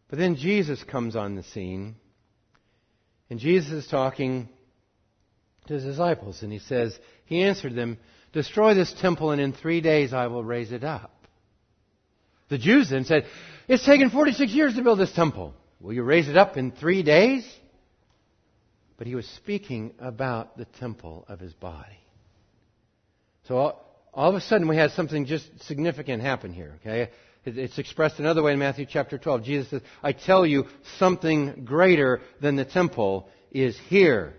But 0.10 0.20
then 0.20 0.36
Jesus 0.36 0.84
comes 0.84 1.16
on 1.16 1.36
the 1.36 1.44
scene, 1.44 1.96
and 3.30 3.40
Jesus 3.40 3.72
is 3.72 3.88
talking 3.88 4.50
to 5.68 5.74
his 5.74 5.84
disciples, 5.84 6.44
and 6.44 6.52
he 6.52 6.60
says, 6.60 6.98
He 7.26 7.44
answered 7.44 7.76
them, 7.76 7.98
Destroy 8.34 8.74
this 8.74 8.94
temple, 8.94 9.32
and 9.32 9.42
in 9.42 9.54
three 9.54 9.82
days 9.82 10.14
I 10.14 10.28
will 10.28 10.44
raise 10.44 10.72
it 10.72 10.84
up. 10.84 11.14
The 12.50 12.58
Jews 12.58 12.90
then 12.90 13.06
said, 13.06 13.26
It's 13.68 13.86
taken 13.86 14.10
46 14.10 14.52
years 14.52 14.76
to 14.76 14.84
build 14.84 15.00
this 15.00 15.14
temple. 15.14 15.54
Will 15.80 15.94
you 15.94 16.04
raise 16.04 16.28
it 16.28 16.38
up 16.38 16.58
in 16.58 16.72
three 16.72 17.04
days? 17.04 17.48
But 18.98 19.08
he 19.08 19.16
was 19.16 19.28
speaking 19.28 19.94
about 20.00 20.58
the 20.58 20.66
temple 20.66 21.26
of 21.28 21.40
his 21.40 21.54
body. 21.54 21.98
So 23.48 23.58
all, 23.58 24.00
all 24.14 24.30
of 24.30 24.36
a 24.36 24.42
sudden 24.42 24.68
we 24.68 24.76
had 24.76 24.92
something 24.92 25.26
just 25.26 25.46
significant 25.64 26.22
happen 26.22 26.52
here, 26.54 26.80
okay? 26.82 27.12
It's 27.46 27.78
expressed 27.78 28.20
another 28.20 28.44
way 28.44 28.54
in 28.54 28.60
Matthew 28.60 28.86
chapter 28.90 29.18
12. 29.18 29.44
Jesus 29.44 29.70
says, 29.70 29.82
I 30.04 30.12
tell 30.12 30.46
you, 30.46 30.66
something 30.98 31.64
greater 31.64 32.20
than 32.42 32.58
the 32.58 32.66
temple 32.66 33.30
is 33.52 33.78
here. 33.88 34.34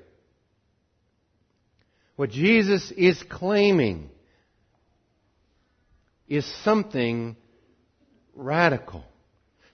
What 2.16 2.30
Jesus 2.30 2.90
is 2.90 3.22
claiming 3.30 4.10
is 6.26 6.44
something 6.64 7.36
radical. 8.34 9.04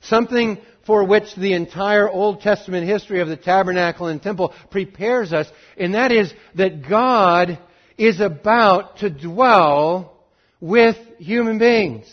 Something 0.02 0.58
for 0.86 1.02
which 1.02 1.34
the 1.34 1.54
entire 1.54 2.08
Old 2.08 2.42
Testament 2.42 2.86
history 2.86 3.20
of 3.20 3.28
the 3.28 3.36
tabernacle 3.36 4.06
and 4.06 4.22
temple 4.22 4.54
prepares 4.70 5.32
us, 5.32 5.50
and 5.76 5.94
that 5.94 6.12
is 6.12 6.32
that 6.54 6.88
God 6.88 7.58
is 7.96 8.20
about 8.20 8.98
to 8.98 9.10
dwell 9.10 10.24
with 10.60 10.96
human 11.18 11.58
beings. 11.58 12.06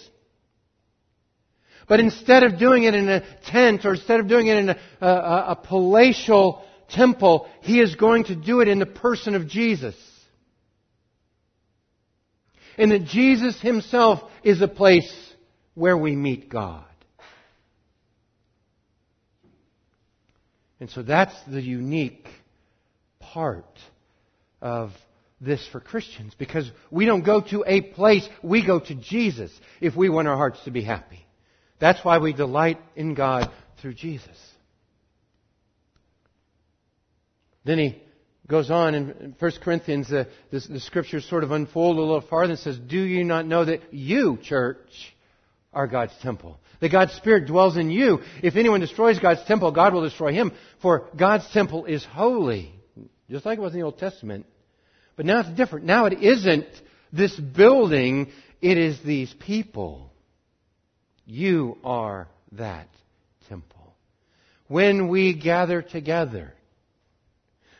But 1.87 1.99
instead 1.99 2.43
of 2.43 2.57
doing 2.57 2.83
it 2.83 2.95
in 2.95 3.09
a 3.09 3.21
tent 3.47 3.85
or 3.85 3.95
instead 3.95 4.19
of 4.19 4.27
doing 4.27 4.47
it 4.47 4.57
in 4.57 4.69
a, 4.69 4.77
a, 5.01 5.07
a 5.49 5.55
palatial 5.55 6.63
temple, 6.89 7.49
He 7.61 7.79
is 7.81 7.95
going 7.95 8.25
to 8.25 8.35
do 8.35 8.61
it 8.61 8.67
in 8.67 8.79
the 8.79 8.85
person 8.85 9.35
of 9.35 9.47
Jesus. 9.47 9.95
And 12.77 12.91
that 12.91 13.05
Jesus 13.05 13.59
Himself 13.59 14.21
is 14.43 14.61
a 14.61 14.67
place 14.67 15.11
where 15.73 15.97
we 15.97 16.15
meet 16.15 16.49
God. 16.49 16.85
And 20.79 20.89
so 20.89 21.03
that's 21.03 21.35
the 21.45 21.61
unique 21.61 22.27
part 23.19 23.77
of 24.61 24.91
this 25.41 25.67
for 25.71 25.79
Christians 25.79 26.33
because 26.37 26.69
we 26.91 27.05
don't 27.05 27.23
go 27.23 27.41
to 27.41 27.63
a 27.67 27.81
place, 27.81 28.27
we 28.43 28.65
go 28.65 28.79
to 28.79 28.95
Jesus 28.95 29.51
if 29.81 29.95
we 29.95 30.07
want 30.07 30.27
our 30.27 30.37
hearts 30.37 30.63
to 30.65 30.71
be 30.71 30.83
happy. 30.83 31.25
That's 31.79 32.05
why 32.05 32.19
we 32.19 32.31
delight 32.31 32.79
in 32.95 33.15
God 33.15 33.51
through 33.81 33.95
Jesus. 33.95 34.37
Then 37.65 37.79
he 37.79 38.01
goes 38.47 38.69
on 38.69 38.95
in 38.95 39.35
1 39.39 39.51
Corinthians, 39.63 40.09
the, 40.09 40.27
the 40.51 40.79
scriptures 40.79 41.27
sort 41.27 41.43
of 41.43 41.51
unfold 41.51 41.97
a 41.97 42.01
little 42.01 42.21
farther 42.21 42.51
and 42.51 42.59
says, 42.59 42.77
Do 42.77 43.01
you 43.01 43.23
not 43.23 43.47
know 43.47 43.65
that 43.65 43.93
you, 43.93 44.37
church, 44.43 45.15
are 45.73 45.87
God's 45.87 46.13
temple. 46.21 46.59
That 46.81 46.91
God's 46.91 47.13
Spirit 47.13 47.47
dwells 47.47 47.77
in 47.77 47.89
you. 47.89 48.19
If 48.43 48.55
anyone 48.55 48.79
destroys 48.79 49.19
God's 49.19 49.43
temple, 49.45 49.71
God 49.71 49.93
will 49.93 50.03
destroy 50.03 50.33
him. 50.33 50.51
For 50.81 51.07
God's 51.15 51.49
temple 51.51 51.85
is 51.85 52.03
holy. 52.03 52.73
Just 53.29 53.45
like 53.45 53.57
it 53.57 53.61
was 53.61 53.73
in 53.73 53.79
the 53.79 53.85
Old 53.85 53.97
Testament. 53.97 54.45
But 55.21 55.27
now 55.27 55.41
it's 55.41 55.55
different. 55.55 55.85
Now 55.85 56.07
it 56.07 56.23
isn't 56.23 56.65
this 57.13 57.39
building, 57.39 58.31
it 58.59 58.79
is 58.79 58.99
these 59.05 59.31
people. 59.31 60.11
You 61.27 61.77
are 61.83 62.27
that 62.53 62.87
temple. 63.47 63.93
When 64.67 65.09
we 65.09 65.35
gather 65.35 65.83
together 65.83 66.55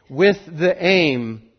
with 0.08 0.38
the 0.46 0.86
aim 0.86 1.50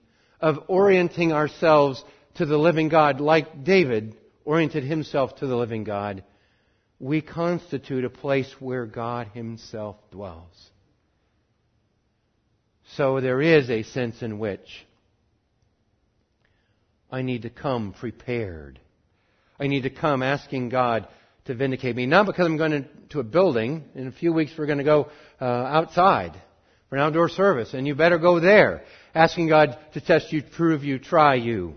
of 0.40 0.60
orienting 0.68 1.32
ourselves 1.32 2.04
to 2.36 2.46
the 2.46 2.58
living 2.58 2.88
God, 2.88 3.20
like 3.20 3.64
David 3.64 4.16
oriented 4.44 4.84
himself 4.84 5.34
to 5.38 5.48
the 5.48 5.56
living 5.56 5.82
God, 5.82 6.22
we 7.00 7.22
constitute 7.22 8.04
a 8.04 8.08
place 8.08 8.54
where 8.60 8.86
God 8.86 9.26
himself 9.34 9.96
dwells. 10.12 10.70
So 12.94 13.20
there 13.20 13.42
is 13.42 13.68
a 13.68 13.82
sense 13.82 14.22
in 14.22 14.38
which 14.38 14.86
I 17.12 17.20
need 17.20 17.42
to 17.42 17.50
come 17.50 17.92
prepared. 17.92 18.80
I 19.60 19.66
need 19.66 19.82
to 19.82 19.90
come 19.90 20.22
asking 20.22 20.70
God 20.70 21.06
to 21.44 21.54
vindicate 21.54 21.94
me. 21.94 22.06
Not 22.06 22.24
because 22.24 22.46
I'm 22.46 22.56
going 22.56 22.88
to, 23.10 23.20
a 23.20 23.22
building. 23.22 23.84
In 23.94 24.06
a 24.06 24.12
few 24.12 24.32
weeks 24.32 24.52
we're 24.56 24.66
going 24.66 24.78
to 24.78 24.84
go 24.84 25.10
uh, 25.38 25.44
outside 25.44 26.32
for 26.88 26.96
an 26.96 27.02
outdoor 27.02 27.28
service, 27.28 27.74
and 27.74 27.86
you 27.86 27.94
better 27.94 28.18
go 28.18 28.40
there. 28.40 28.84
Asking 29.14 29.48
God 29.48 29.78
to 29.92 30.00
test 30.00 30.32
you, 30.32 30.42
prove 30.42 30.84
you, 30.84 30.98
try 30.98 31.34
you. 31.34 31.74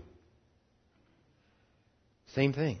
Same 2.34 2.54
thing. 2.54 2.78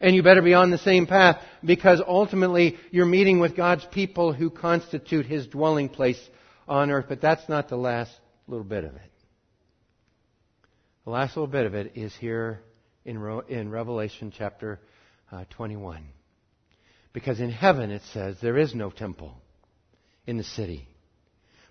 And 0.00 0.16
you 0.16 0.22
better 0.22 0.42
be 0.42 0.54
on 0.54 0.70
the 0.70 0.78
same 0.78 1.06
path 1.06 1.42
because 1.64 2.00
ultimately 2.06 2.76
you're 2.90 3.06
meeting 3.06 3.38
with 3.38 3.54
God's 3.54 3.84
people 3.92 4.32
who 4.32 4.50
constitute 4.50 5.26
His 5.26 5.46
dwelling 5.46 5.90
place 5.90 6.20
on 6.66 6.90
earth. 6.90 7.06
But 7.08 7.20
that's 7.20 7.48
not 7.48 7.68
the 7.68 7.76
last 7.76 8.10
little 8.48 8.64
bit 8.64 8.84
of 8.84 8.96
it. 8.96 9.11
The 11.04 11.10
last 11.10 11.36
little 11.36 11.48
bit 11.48 11.66
of 11.66 11.74
it 11.74 11.92
is 11.96 12.14
here 12.14 12.60
in, 13.04 13.16
in 13.48 13.70
Revelation 13.70 14.32
chapter 14.36 14.80
uh, 15.32 15.44
21. 15.50 16.04
Because 17.12 17.40
in 17.40 17.50
heaven 17.50 17.90
it 17.90 18.02
says 18.12 18.36
there 18.40 18.56
is 18.56 18.74
no 18.74 18.90
temple 18.90 19.36
in 20.26 20.36
the 20.36 20.44
city. 20.44 20.86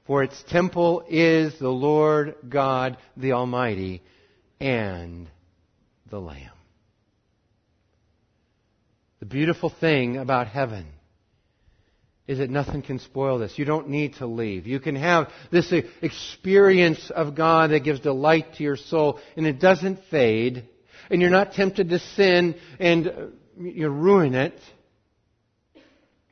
For 0.06 0.24
its 0.24 0.44
temple 0.50 1.06
is 1.08 1.58
the 1.60 1.70
Lord 1.70 2.36
God 2.50 2.98
the 3.16 3.32
Almighty 3.32 4.02
and 4.60 5.30
the 6.10 6.20
Lamb. 6.20 6.52
The 9.20 9.26
beautiful 9.28 9.70
thing 9.70 10.18
about 10.18 10.48
heaven 10.48 10.88
is 12.28 12.38
that 12.38 12.50
nothing 12.50 12.82
can 12.82 13.00
spoil 13.00 13.40
this. 13.40 13.58
You 13.58 13.66
don't 13.66 13.90
need 13.90 14.16
to 14.16 14.28
leave. 14.28 14.68
You 14.68 14.80
can 14.80 14.96
have 14.96 15.32
this 15.52 15.74
experience 16.02 17.12
of 17.14 17.36
God 17.36 17.72
that 17.72 17.84
gives 17.84 18.00
delight 18.00 18.56
to 18.56 18.64
your 18.64 18.78
soul 18.78 19.20
and 19.36 19.46
it 19.46 19.60
doesn't 19.60 20.00
fade 20.10 20.68
and 21.10 21.22
you're 21.22 21.30
not 21.30 21.54
tempted 21.54 21.90
to 21.90 22.00
sin 22.00 22.56
and 22.80 23.08
uh, 23.08 23.12
you 23.60 23.90
ruin 23.90 24.34
it. 24.34 24.60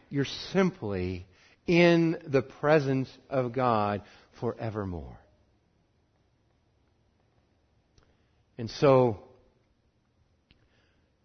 You're 0.10 0.26
simply 0.54 1.28
in 1.68 2.18
the 2.26 2.42
presence 2.42 3.10
of 3.30 3.52
God 3.52 4.02
forevermore. 4.40 5.20
And 8.58 8.70
so, 8.70 9.20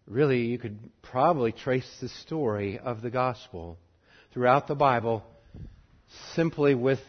really, 0.05 0.45
you 0.45 0.57
could 0.57 0.79
probably 1.01 1.51
trace 1.51 1.89
the 1.99 2.09
story 2.09 2.77
of 2.77 3.01
the 3.01 3.09
gospel 3.09 3.77
throughout 4.35 4.67
the 4.67 4.75
Bible 4.75 5.23
simply 6.33 6.75
with 6.75 6.99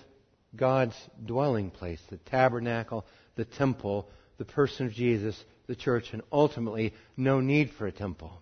God's 0.54 0.94
dwelling 1.24 1.70
place, 1.70 2.00
the 2.08 2.18
tabernacle, 2.18 3.04
the 3.34 3.44
temple, 3.44 4.08
the 4.38 4.44
person 4.44 4.86
of 4.86 4.92
Jesus, 4.92 5.36
the 5.66 5.74
church, 5.74 6.10
and 6.12 6.22
ultimately 6.30 6.94
no 7.16 7.40
need 7.40 7.72
for 7.76 7.88
a 7.88 7.92
temple. 7.92 8.40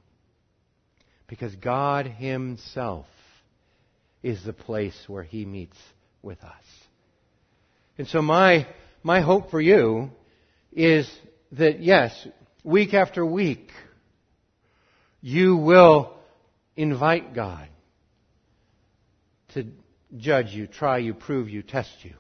Because 1.26 1.56
God 1.56 2.06
Himself 2.06 3.06
is 4.22 4.44
the 4.44 4.52
place 4.52 4.96
where 5.08 5.24
He 5.24 5.46
meets 5.46 5.78
with 6.22 6.44
us. 6.44 6.64
And 7.96 8.06
so 8.06 8.20
my, 8.20 8.66
my 9.02 9.22
hope 9.22 9.50
for 9.50 9.62
you 9.62 10.10
is 10.72 11.10
that 11.52 11.80
yes, 11.80 12.12
week 12.62 12.92
after 12.92 13.24
week, 13.24 13.70
you 15.22 15.56
will 15.56 16.12
invite 16.76 17.34
God 17.34 17.68
to 19.54 19.66
judge 20.16 20.52
you, 20.52 20.66
try 20.66 20.98
you, 20.98 21.14
prove 21.14 21.48
you, 21.48 21.62
test 21.62 21.92
you. 22.02 22.14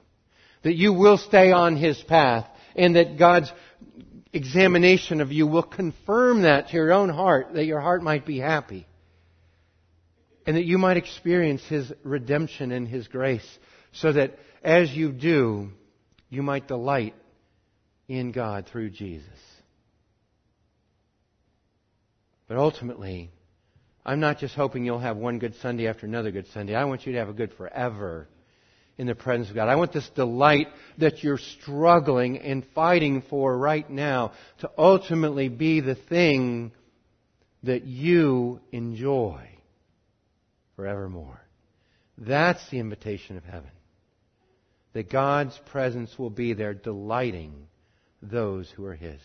That 0.62 0.74
you 0.74 0.92
will 0.92 1.18
stay 1.18 1.52
on 1.52 1.76
His 1.76 2.00
path 2.02 2.46
and 2.74 2.96
that 2.96 3.18
God's 3.18 3.52
examination 4.32 5.20
of 5.20 5.30
you 5.30 5.46
will 5.46 5.62
confirm 5.62 6.42
that 6.42 6.68
to 6.68 6.74
your 6.74 6.92
own 6.92 7.08
heart, 7.08 7.54
that 7.54 7.66
your 7.66 7.80
heart 7.80 8.02
might 8.02 8.26
be 8.26 8.38
happy. 8.38 8.86
And 10.46 10.56
that 10.56 10.64
you 10.64 10.78
might 10.78 10.96
experience 10.96 11.62
His 11.64 11.92
redemption 12.02 12.72
and 12.72 12.88
His 12.88 13.08
grace 13.08 13.46
so 13.92 14.12
that 14.12 14.38
as 14.62 14.90
you 14.90 15.12
do, 15.12 15.70
you 16.28 16.42
might 16.42 16.66
delight 16.68 17.14
in 18.08 18.32
God 18.32 18.66
through 18.66 18.90
Jesus. 18.90 19.28
But 22.48 22.58
ultimately, 22.58 23.30
I'm 24.06 24.20
not 24.20 24.38
just 24.38 24.54
hoping 24.54 24.84
you'll 24.84 24.98
have 24.98 25.16
one 25.16 25.38
good 25.38 25.54
Sunday 25.56 25.88
after 25.88 26.06
another 26.06 26.30
good 26.30 26.46
Sunday. 26.52 26.74
I 26.74 26.84
want 26.84 27.06
you 27.06 27.12
to 27.12 27.18
have 27.18 27.30
a 27.30 27.34
good 27.34 27.54
forever 27.54 28.28
in 28.98 29.06
the 29.06 29.14
presence 29.14 29.48
of 29.48 29.54
God. 29.54 29.68
I 29.68 29.76
want 29.76 29.92
this 29.92 30.08
delight 30.10 30.68
that 30.98 31.22
you're 31.22 31.38
struggling 31.38 32.38
and 32.38 32.64
fighting 32.74 33.22
for 33.28 33.56
right 33.56 33.88
now 33.88 34.32
to 34.60 34.70
ultimately 34.76 35.48
be 35.48 35.80
the 35.80 35.94
thing 35.94 36.72
that 37.62 37.84
you 37.84 38.60
enjoy 38.72 39.48
forevermore. 40.76 41.40
That's 42.18 42.68
the 42.70 42.78
invitation 42.78 43.36
of 43.36 43.44
heaven. 43.44 43.70
That 44.92 45.10
God's 45.10 45.58
presence 45.66 46.16
will 46.18 46.30
be 46.30 46.52
there 46.52 46.74
delighting 46.74 47.66
those 48.22 48.70
who 48.70 48.84
are 48.84 48.94
His. 48.94 49.20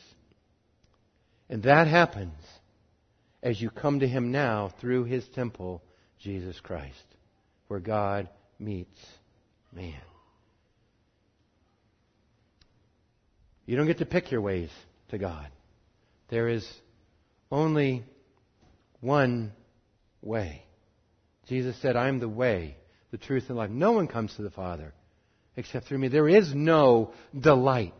And 1.49 1.63
that 1.63 1.87
happens 1.87 2.33
as 3.41 3.61
you 3.61 3.69
come 3.69 3.99
to 3.99 4.07
Him 4.07 4.31
now 4.31 4.71
through 4.79 5.05
His 5.05 5.27
temple, 5.29 5.81
Jesus 6.19 6.59
Christ, 6.59 6.95
where 7.67 7.79
God 7.79 8.29
meets 8.59 8.99
man. 9.73 9.93
You 13.65 13.77
don't 13.77 13.87
get 13.87 13.99
to 13.99 14.05
pick 14.05 14.31
your 14.31 14.41
ways 14.41 14.71
to 15.09 15.17
God. 15.17 15.47
There 16.29 16.49
is 16.49 16.67
only 17.51 18.03
one 18.99 19.53
way. 20.21 20.63
Jesus 21.47 21.75
said, 21.81 21.95
I 21.95 22.07
am 22.07 22.19
the 22.19 22.29
way, 22.29 22.77
the 23.11 23.17
truth, 23.17 23.45
and 23.47 23.57
life. 23.57 23.69
No 23.69 23.91
one 23.91 24.07
comes 24.07 24.35
to 24.35 24.41
the 24.41 24.49
Father 24.49 24.93
except 25.55 25.87
through 25.87 25.99
me. 25.99 26.07
There 26.07 26.29
is 26.29 26.53
no 26.53 27.13
delight 27.37 27.93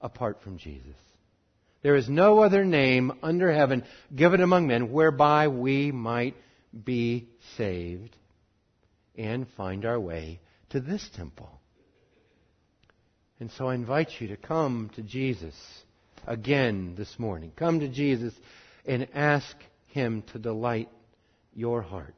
apart 0.00 0.42
from 0.42 0.58
Jesus. 0.58 0.96
There 1.82 1.96
is 1.96 2.08
no 2.08 2.40
other 2.40 2.64
name 2.64 3.12
under 3.22 3.50
heaven 3.50 3.84
given 4.14 4.40
among 4.40 4.66
men 4.66 4.92
whereby 4.92 5.48
we 5.48 5.92
might 5.92 6.36
be 6.84 7.28
saved 7.56 8.16
and 9.16 9.46
find 9.56 9.84
our 9.84 9.98
way 9.98 10.40
to 10.70 10.80
this 10.80 11.08
temple. 11.16 11.50
And 13.38 13.50
so 13.52 13.68
I 13.68 13.74
invite 13.74 14.20
you 14.20 14.28
to 14.28 14.36
come 14.36 14.90
to 14.96 15.02
Jesus 15.02 15.54
again 16.26 16.94
this 16.96 17.18
morning. 17.18 17.52
Come 17.56 17.80
to 17.80 17.88
Jesus 17.88 18.34
and 18.84 19.08
ask 19.14 19.56
Him 19.88 20.22
to 20.32 20.38
delight 20.38 20.90
your 21.54 21.80
heart 21.80 22.14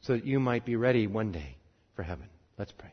so 0.00 0.14
that 0.14 0.24
you 0.24 0.40
might 0.40 0.64
be 0.64 0.76
ready 0.76 1.06
one 1.06 1.32
day 1.32 1.56
for 1.94 2.02
heaven. 2.02 2.28
Let's 2.58 2.72
pray. 2.72 2.92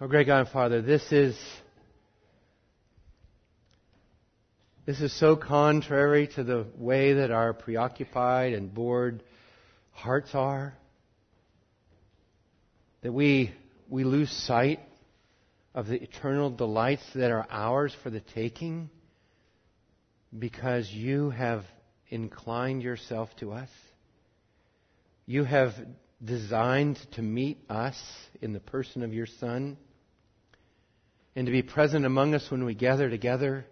Oh, 0.00 0.06
great 0.06 0.28
God 0.28 0.38
and 0.42 0.48
Father, 0.50 0.80
this 0.80 1.10
is 1.10 1.36
this 4.86 5.00
is 5.00 5.12
so 5.12 5.34
contrary 5.34 6.28
to 6.36 6.44
the 6.44 6.68
way 6.76 7.14
that 7.14 7.32
our 7.32 7.52
preoccupied 7.52 8.52
and 8.52 8.72
bored 8.72 9.24
hearts 9.90 10.36
are 10.36 10.72
that 13.02 13.10
we 13.10 13.52
we 13.88 14.04
lose 14.04 14.30
sight 14.30 14.78
of 15.74 15.88
the 15.88 16.00
eternal 16.00 16.48
delights 16.48 17.02
that 17.16 17.32
are 17.32 17.48
ours 17.50 17.92
for 18.04 18.10
the 18.10 18.20
taking 18.20 18.90
because 20.38 20.88
you 20.92 21.30
have 21.30 21.64
inclined 22.08 22.84
yourself 22.84 23.30
to 23.40 23.50
us. 23.50 23.70
You 25.26 25.42
have 25.42 25.72
designed 26.24 27.00
to 27.14 27.22
meet 27.22 27.58
us 27.68 28.00
in 28.40 28.52
the 28.52 28.60
person 28.60 29.02
of 29.02 29.12
your 29.12 29.26
Son 29.26 29.76
and 31.38 31.46
to 31.46 31.52
be 31.52 31.62
present 31.62 32.04
among 32.04 32.34
us 32.34 32.50
when 32.50 32.64
we 32.64 32.74
gather 32.74 33.08
together 33.08 33.64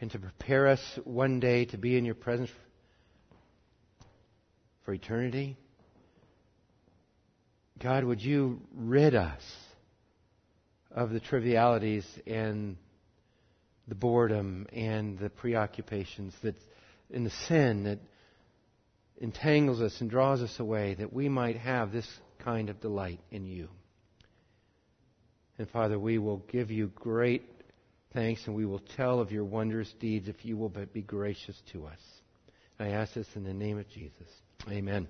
and 0.00 0.08
to 0.12 0.20
prepare 0.20 0.68
us 0.68 0.80
one 1.02 1.40
day 1.40 1.64
to 1.64 1.78
be 1.78 1.98
in 1.98 2.04
your 2.04 2.14
presence 2.14 2.48
for 4.84 4.94
eternity. 4.94 5.56
God, 7.82 8.04
would 8.04 8.22
you 8.22 8.60
rid 8.72 9.16
us 9.16 9.42
of 10.92 11.10
the 11.10 11.18
trivialities 11.18 12.06
and 12.24 12.76
the 13.88 13.96
boredom 13.96 14.68
and 14.72 15.18
the 15.18 15.28
preoccupations 15.28 16.36
that 16.44 16.54
in 17.10 17.24
the 17.24 17.32
sin 17.48 17.82
that 17.82 17.98
entangles 19.20 19.80
us 19.80 20.00
and 20.00 20.08
draws 20.08 20.40
us 20.40 20.60
away 20.60 20.94
that 20.94 21.12
we 21.12 21.28
might 21.28 21.56
have 21.56 21.90
this 21.90 22.06
kind 22.38 22.70
of 22.70 22.80
delight 22.80 23.18
in 23.32 23.44
you. 23.44 23.68
And 25.58 25.68
Father, 25.70 25.98
we 25.98 26.18
will 26.18 26.42
give 26.50 26.70
you 26.70 26.88
great 26.94 27.42
thanks 28.12 28.46
and 28.46 28.54
we 28.54 28.66
will 28.66 28.82
tell 28.96 29.20
of 29.20 29.30
your 29.30 29.44
wondrous 29.44 29.92
deeds 30.00 30.28
if 30.28 30.44
you 30.44 30.56
will 30.56 30.68
but 30.68 30.92
be 30.92 31.02
gracious 31.02 31.60
to 31.72 31.86
us. 31.86 32.00
I 32.78 32.88
ask 32.88 33.14
this 33.14 33.28
in 33.34 33.44
the 33.44 33.54
name 33.54 33.78
of 33.78 33.88
Jesus. 33.88 34.28
Amen. 34.70 35.08